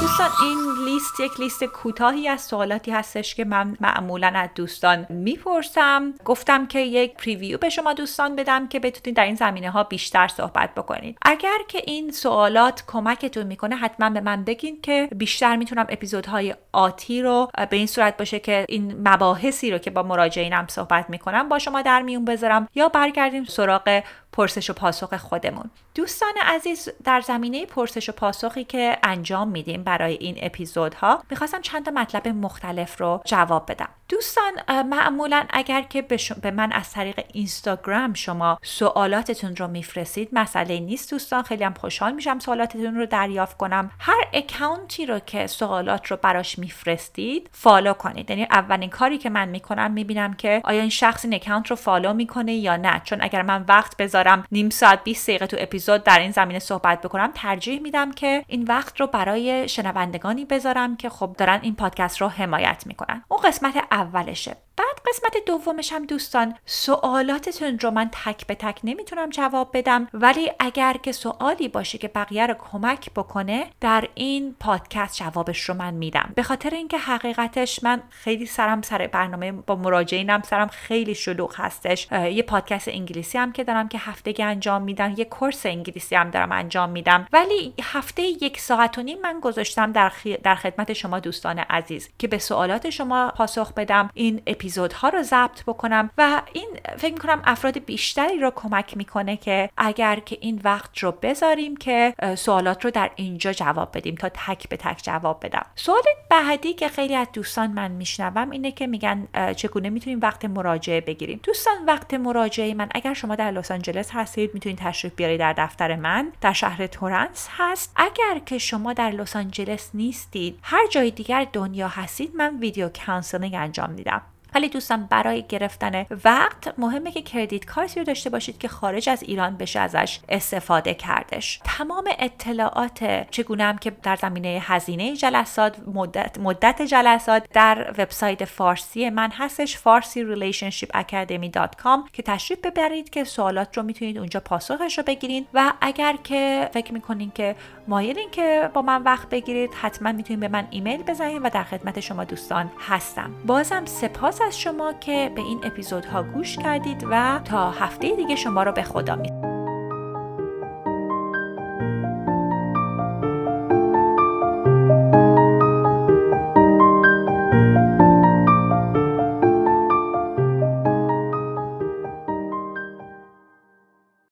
دوستان 0.00 0.30
این 0.42 0.58
لیست 0.84 1.20
یک 1.20 1.40
لیست 1.40 1.64
کوتاهی 1.64 2.28
از 2.28 2.40
سوالاتی 2.40 2.90
هستش 2.90 3.34
که 3.34 3.44
من 3.44 3.76
معمولا 3.80 4.32
از 4.34 4.50
دوستان 4.54 5.06
می‌پرسم. 5.10 6.14
گفتم 6.24 6.66
که 6.66 6.80
یک 6.80 7.14
پریویو 7.14 7.58
به 7.58 7.68
شما 7.82 7.92
دوستان 7.92 8.36
بدم 8.36 8.68
که 8.68 8.80
بتونید 8.80 9.16
در 9.16 9.24
این 9.24 9.34
زمینه 9.34 9.70
ها 9.70 9.84
بیشتر 9.84 10.28
صحبت 10.28 10.74
بکنید. 10.74 11.18
اگر 11.22 11.58
که 11.68 11.82
این 11.86 12.10
سوالات 12.10 12.84
کمکتون 12.86 13.46
می‌کنه 13.46 13.76
حتما 13.76 14.10
به 14.10 14.20
من 14.20 14.44
بگین 14.44 14.80
که 14.82 15.08
بیشتر 15.16 15.56
می‌تونم 15.56 15.86
اپیزودهای 15.88 16.54
آتی 16.72 17.22
رو 17.22 17.50
به 17.70 17.76
این 17.76 17.86
صورت 17.86 18.16
باشه 18.16 18.38
که 18.38 18.66
این 18.68 19.08
مباحثی 19.08 19.70
رو 19.70 19.78
که 19.78 19.90
با 19.90 20.02
مراجعینم 20.02 20.66
صحبت 20.68 21.10
می‌کنم 21.10 21.48
با 21.48 21.58
شما 21.58 21.82
در 21.82 22.02
میون 22.02 22.24
بذارم 22.24 22.68
یا 22.74 22.88
برگردیم 22.88 23.44
سراغ 23.44 24.02
پرسش 24.32 24.70
و 24.70 24.72
پاسخ 24.72 25.16
خودمون. 25.16 25.70
دوستان 25.94 26.32
عزیز 26.42 26.88
در 27.04 27.20
زمینه 27.20 27.66
پرسش 27.66 28.08
و 28.08 28.12
پاسخی 28.12 28.64
که 28.64 28.98
انجام 29.02 29.48
میدیم 29.48 29.84
برای 29.84 30.14
این 30.14 30.38
اپیزودها 30.42 31.22
می‌خواستم 31.30 31.60
چند 31.60 31.88
مطلب 31.88 32.28
مختلف 32.28 33.00
رو 33.00 33.20
جواب 33.24 33.70
بدم. 33.70 33.88
دوستان 34.12 34.82
معمولا 34.82 35.44
اگر 35.50 35.82
که 35.82 36.02
به 36.42 36.50
من 36.50 36.72
از 36.72 36.90
طریق 36.90 37.20
اینستاگرام 37.32 38.14
شما 38.14 38.58
سوالاتتون 38.62 39.56
رو 39.56 39.68
میفرستید 39.68 40.28
مسئله 40.32 40.80
نیست 40.80 41.10
دوستان 41.10 41.42
خیلی 41.42 41.64
هم 41.64 41.74
خوشحال 41.74 42.12
میشم 42.12 42.38
سوالاتتون 42.38 42.94
رو 42.94 43.06
دریافت 43.06 43.56
کنم. 43.56 43.90
هر 43.98 44.24
account 44.32 44.97
ی 44.97 45.06
رو 45.06 45.18
که 45.18 45.46
سوالات 45.46 46.06
رو 46.06 46.16
براش 46.16 46.58
میفرستید 46.58 47.50
follow 47.52 47.92
کنید. 47.92 48.30
یعنی 48.30 48.46
اولین 48.50 48.90
کاری 48.90 49.18
که 49.18 49.30
من 49.30 49.48
می‌کنم 49.48 49.90
می‌بینم 49.90 50.34
که 50.34 50.60
آیا 50.64 50.80
این 50.80 50.90
شخص 50.90 51.24
این 51.24 51.34
account 51.34 51.70
رو 51.70 51.76
follow 51.76 52.14
می‌کنه 52.14 52.54
یا 52.54 52.76
نه. 52.76 53.00
چون 53.04 53.18
اگر 53.22 53.42
من 53.42 53.64
وقت 53.68 53.96
بذارم 53.96 54.44
نیم 54.52 54.70
ساعت 54.70 55.04
20 55.04 55.28
دقیقه 55.28 55.46
تو 55.46 55.56
اپیزود 55.60 56.04
در 56.04 56.18
این 56.18 56.30
زمینه 56.30 56.58
صحبت 56.58 57.00
بکنم 57.00 57.30
ترجیح 57.34 57.80
میدم 57.80 58.12
که 58.12 58.44
این 58.46 58.64
وقت 58.64 59.00
رو 59.00 59.06
برای 59.06 59.68
شنوندگانی 59.68 60.44
بذارم 60.44 60.96
که 60.96 61.08
خب 61.08 61.34
دارن 61.38 61.58
این 61.62 61.74
پادکست 61.74 62.20
رو 62.20 62.28
حمایت 62.28 62.82
می‌کنن. 62.86 63.24
اون 63.28 63.40
قسمت 63.40 63.74
اولشه. 64.02 64.56
بعد 64.76 65.00
قسمت 65.08 65.44
دومش 65.46 65.92
هم 65.92 66.06
دوستان 66.06 66.54
سوالاتتون 66.66 67.78
رو 67.78 67.90
من 67.90 68.10
تک 68.12 68.46
به 68.46 68.54
تک 68.54 68.80
نمی‌تونم 68.84 69.30
جواب 69.30 69.70
بدم 69.74 70.08
ولی 70.14 70.50
اگر 70.58 70.96
که 71.02 71.12
سوالی 71.12 71.68
باشه 71.68 71.98
که 71.98 72.08
بقیه 72.08 72.46
رو 72.46 72.54
کمک 72.54 73.10
بکنه 73.10 73.66
در 73.80 74.08
این 74.14 74.56
پادکست 74.60 75.16
جوابش 75.16 75.60
رو 75.60 75.74
من 75.74 75.94
میدم. 75.94 76.32
به 76.34 76.42
خاطر 76.42 76.70
اینکه 76.70 76.98
حقیقتش 76.98 77.82
من 77.82 78.02
خیلی 78.10 78.46
سرم 78.46 78.82
سر 78.82 79.06
برنامه 79.06 79.52
با 79.52 79.76
مراجعینم 79.76 80.42
سرم 80.42 80.68
خیلی 80.68 81.14
شلوغ 81.14 81.60
هستش. 81.60 82.12
یه 82.12 82.42
پادکست 82.42 82.88
انگلیسی 82.88 83.38
هم 83.38 83.52
که 83.52 83.64
دارم 83.64 83.88
که 83.88 83.98
هفتگی 83.98 84.42
انجام 84.42 84.82
میدم 84.82 85.14
یه 85.16 85.24
کورس 85.24 85.66
انگلیسی 85.66 86.14
هم 86.14 86.30
دارم 86.30 86.52
انجام 86.52 86.90
میدم. 86.90 87.26
ولی 87.32 87.74
هفته 87.82 88.22
یک 88.22 88.60
ساعت 88.60 88.98
و 88.98 89.02
نیم 89.02 89.20
من 89.20 89.40
گذاشتم 89.40 89.92
در, 89.92 90.12
در 90.42 90.54
خدمت 90.54 90.92
شما 90.92 91.20
دوستان 91.20 91.58
عزیز 91.58 92.08
که 92.18 92.28
به 92.28 92.38
سوالات 92.38 92.90
شما 92.90 93.32
پاسخ 93.36 93.72
بدم 93.72 93.91
این 94.14 94.42
اپیزودها 94.46 95.08
رو 95.08 95.22
ضبط 95.22 95.62
بکنم 95.62 96.10
و 96.18 96.42
این 96.52 96.68
فکر 96.98 97.12
می‌کنم 97.12 97.42
افراد 97.44 97.78
بیشتری 97.78 98.38
رو 98.38 98.50
کمک 98.50 98.96
می‌کنه 98.96 99.36
که 99.36 99.70
اگر 99.76 100.20
که 100.20 100.38
این 100.40 100.60
وقت 100.64 100.98
رو 100.98 101.12
بذاریم 101.12 101.76
که 101.76 102.14
سوالات 102.36 102.84
رو 102.84 102.90
در 102.90 103.10
اینجا 103.16 103.52
جواب 103.52 103.96
بدیم 103.96 104.14
تا 104.14 104.28
تک 104.28 104.68
به 104.68 104.76
تک 104.76 105.00
جواب 105.02 105.46
بدم. 105.46 105.66
سوال 105.74 106.02
بعدی 106.30 106.72
که 106.72 106.88
خیلی 106.88 107.14
از 107.14 107.26
دوستان 107.32 107.70
من 107.70 107.90
میشنوم 107.90 108.50
اینه 108.50 108.72
که 108.72 108.86
میگن 108.86 109.28
چگونه 109.56 109.90
می‌تونیم 109.90 110.20
وقت 110.22 110.44
مراجعه 110.44 111.00
بگیریم؟ 111.00 111.40
دوستان 111.42 111.84
وقت 111.86 112.14
مراجعه 112.14 112.74
من 112.74 112.88
اگر 112.94 113.14
شما 113.14 113.34
در 113.34 113.50
لس 113.50 113.70
آنجلس 113.70 114.10
هستید 114.12 114.54
می‌تونید 114.54 114.78
تشریف 114.78 115.14
بیارید 115.14 115.40
در 115.40 115.52
دفتر 115.52 115.96
من 115.96 116.32
در 116.40 116.52
شهر 116.52 116.86
تورنس 116.86 117.48
هست. 117.56 117.92
اگر 117.96 118.38
که 118.46 118.58
شما 118.58 118.92
در 118.92 119.10
لس 119.10 119.36
آنجلس 119.36 119.90
نیستید 119.94 120.58
هر 120.62 120.86
جای 120.90 121.10
دیگر 121.10 121.46
دنیا 121.52 121.88
هستید 121.88 122.36
من 122.36 122.58
video 122.58 122.90
counseling 123.06 123.56
انجام 123.72 123.90
میدم 123.90 124.31
ولی 124.54 124.68
دوستان 124.68 125.06
برای 125.06 125.42
گرفتن 125.48 126.06
وقت 126.24 126.78
مهمه 126.78 127.12
که 127.12 127.22
credit 127.22 127.64
card 127.64 127.93
ی 127.93 128.00
رو 128.00 128.06
داشته 128.06 128.30
باشید 128.30 128.58
که 128.58 128.68
خارج 128.68 129.08
از 129.08 129.22
ایران 129.22 129.56
بشه 129.56 129.80
ازش 129.80 130.20
استفاده 130.28 130.94
کردش. 130.94 131.60
تمام 131.64 132.04
اطلاعات 132.18 133.30
چگونه 133.30 133.64
هم 133.64 133.78
که 133.78 133.90
در 133.90 134.16
زمینه 134.16 134.62
هزینه 134.62 135.16
جلسات 135.16 135.76
مدت, 135.94 136.38
مدت 136.38 136.82
جلسات 136.82 137.48
در 137.52 137.94
وبسایت 137.98 138.44
فارسی 138.44 139.10
من 139.10 139.30
هستش 139.30 139.76
فارسی 139.76 140.24
relationshipacademy.com 140.24 142.10
که 142.12 142.22
تشریف 142.22 142.58
ببرید 142.60 143.10
که 143.10 143.24
سوالات 143.24 143.76
رو 143.76 143.82
می‌تونید 143.82 144.18
اونجا 144.18 144.40
پاسخش 144.40 144.98
رو 144.98 145.04
بگیرید. 145.04 145.48
و 145.54 145.72
اگر 145.80 146.16
که 146.24 146.70
فکر 146.72 146.92
می‌کنین 146.92 147.32
که 147.34 147.56
مایلین 147.88 148.30
که 148.30 148.70
با 148.74 148.82
من 148.82 149.02
وقت 149.02 149.28
بگیرید 149.28 149.70
حتما 149.74 150.12
می‌تونید 150.12 150.40
به 150.40 150.48
من 150.48 150.66
ایمیل 150.70 151.02
بزنید 151.02 151.40
و 151.44 151.50
در 151.50 151.64
خدمت 151.64 152.00
شما 152.00 152.24
دوستان 152.24 152.70
هستم. 152.88 153.30
بازم 153.46 153.84
سپاس 153.84 154.41
از 154.46 154.60
شما 154.60 154.92
که 154.92 155.32
به 155.34 155.40
این 155.40 155.60
اپیزودها 155.64 156.22
گوش 156.22 156.56
کردید 156.56 157.06
و 157.10 157.40
تا 157.44 157.70
هفته 157.70 158.16
دیگه 158.16 158.36
شما 158.36 158.62
رو 158.62 158.72
به 158.72 158.82
خدا 158.82 159.16
می 159.16 159.51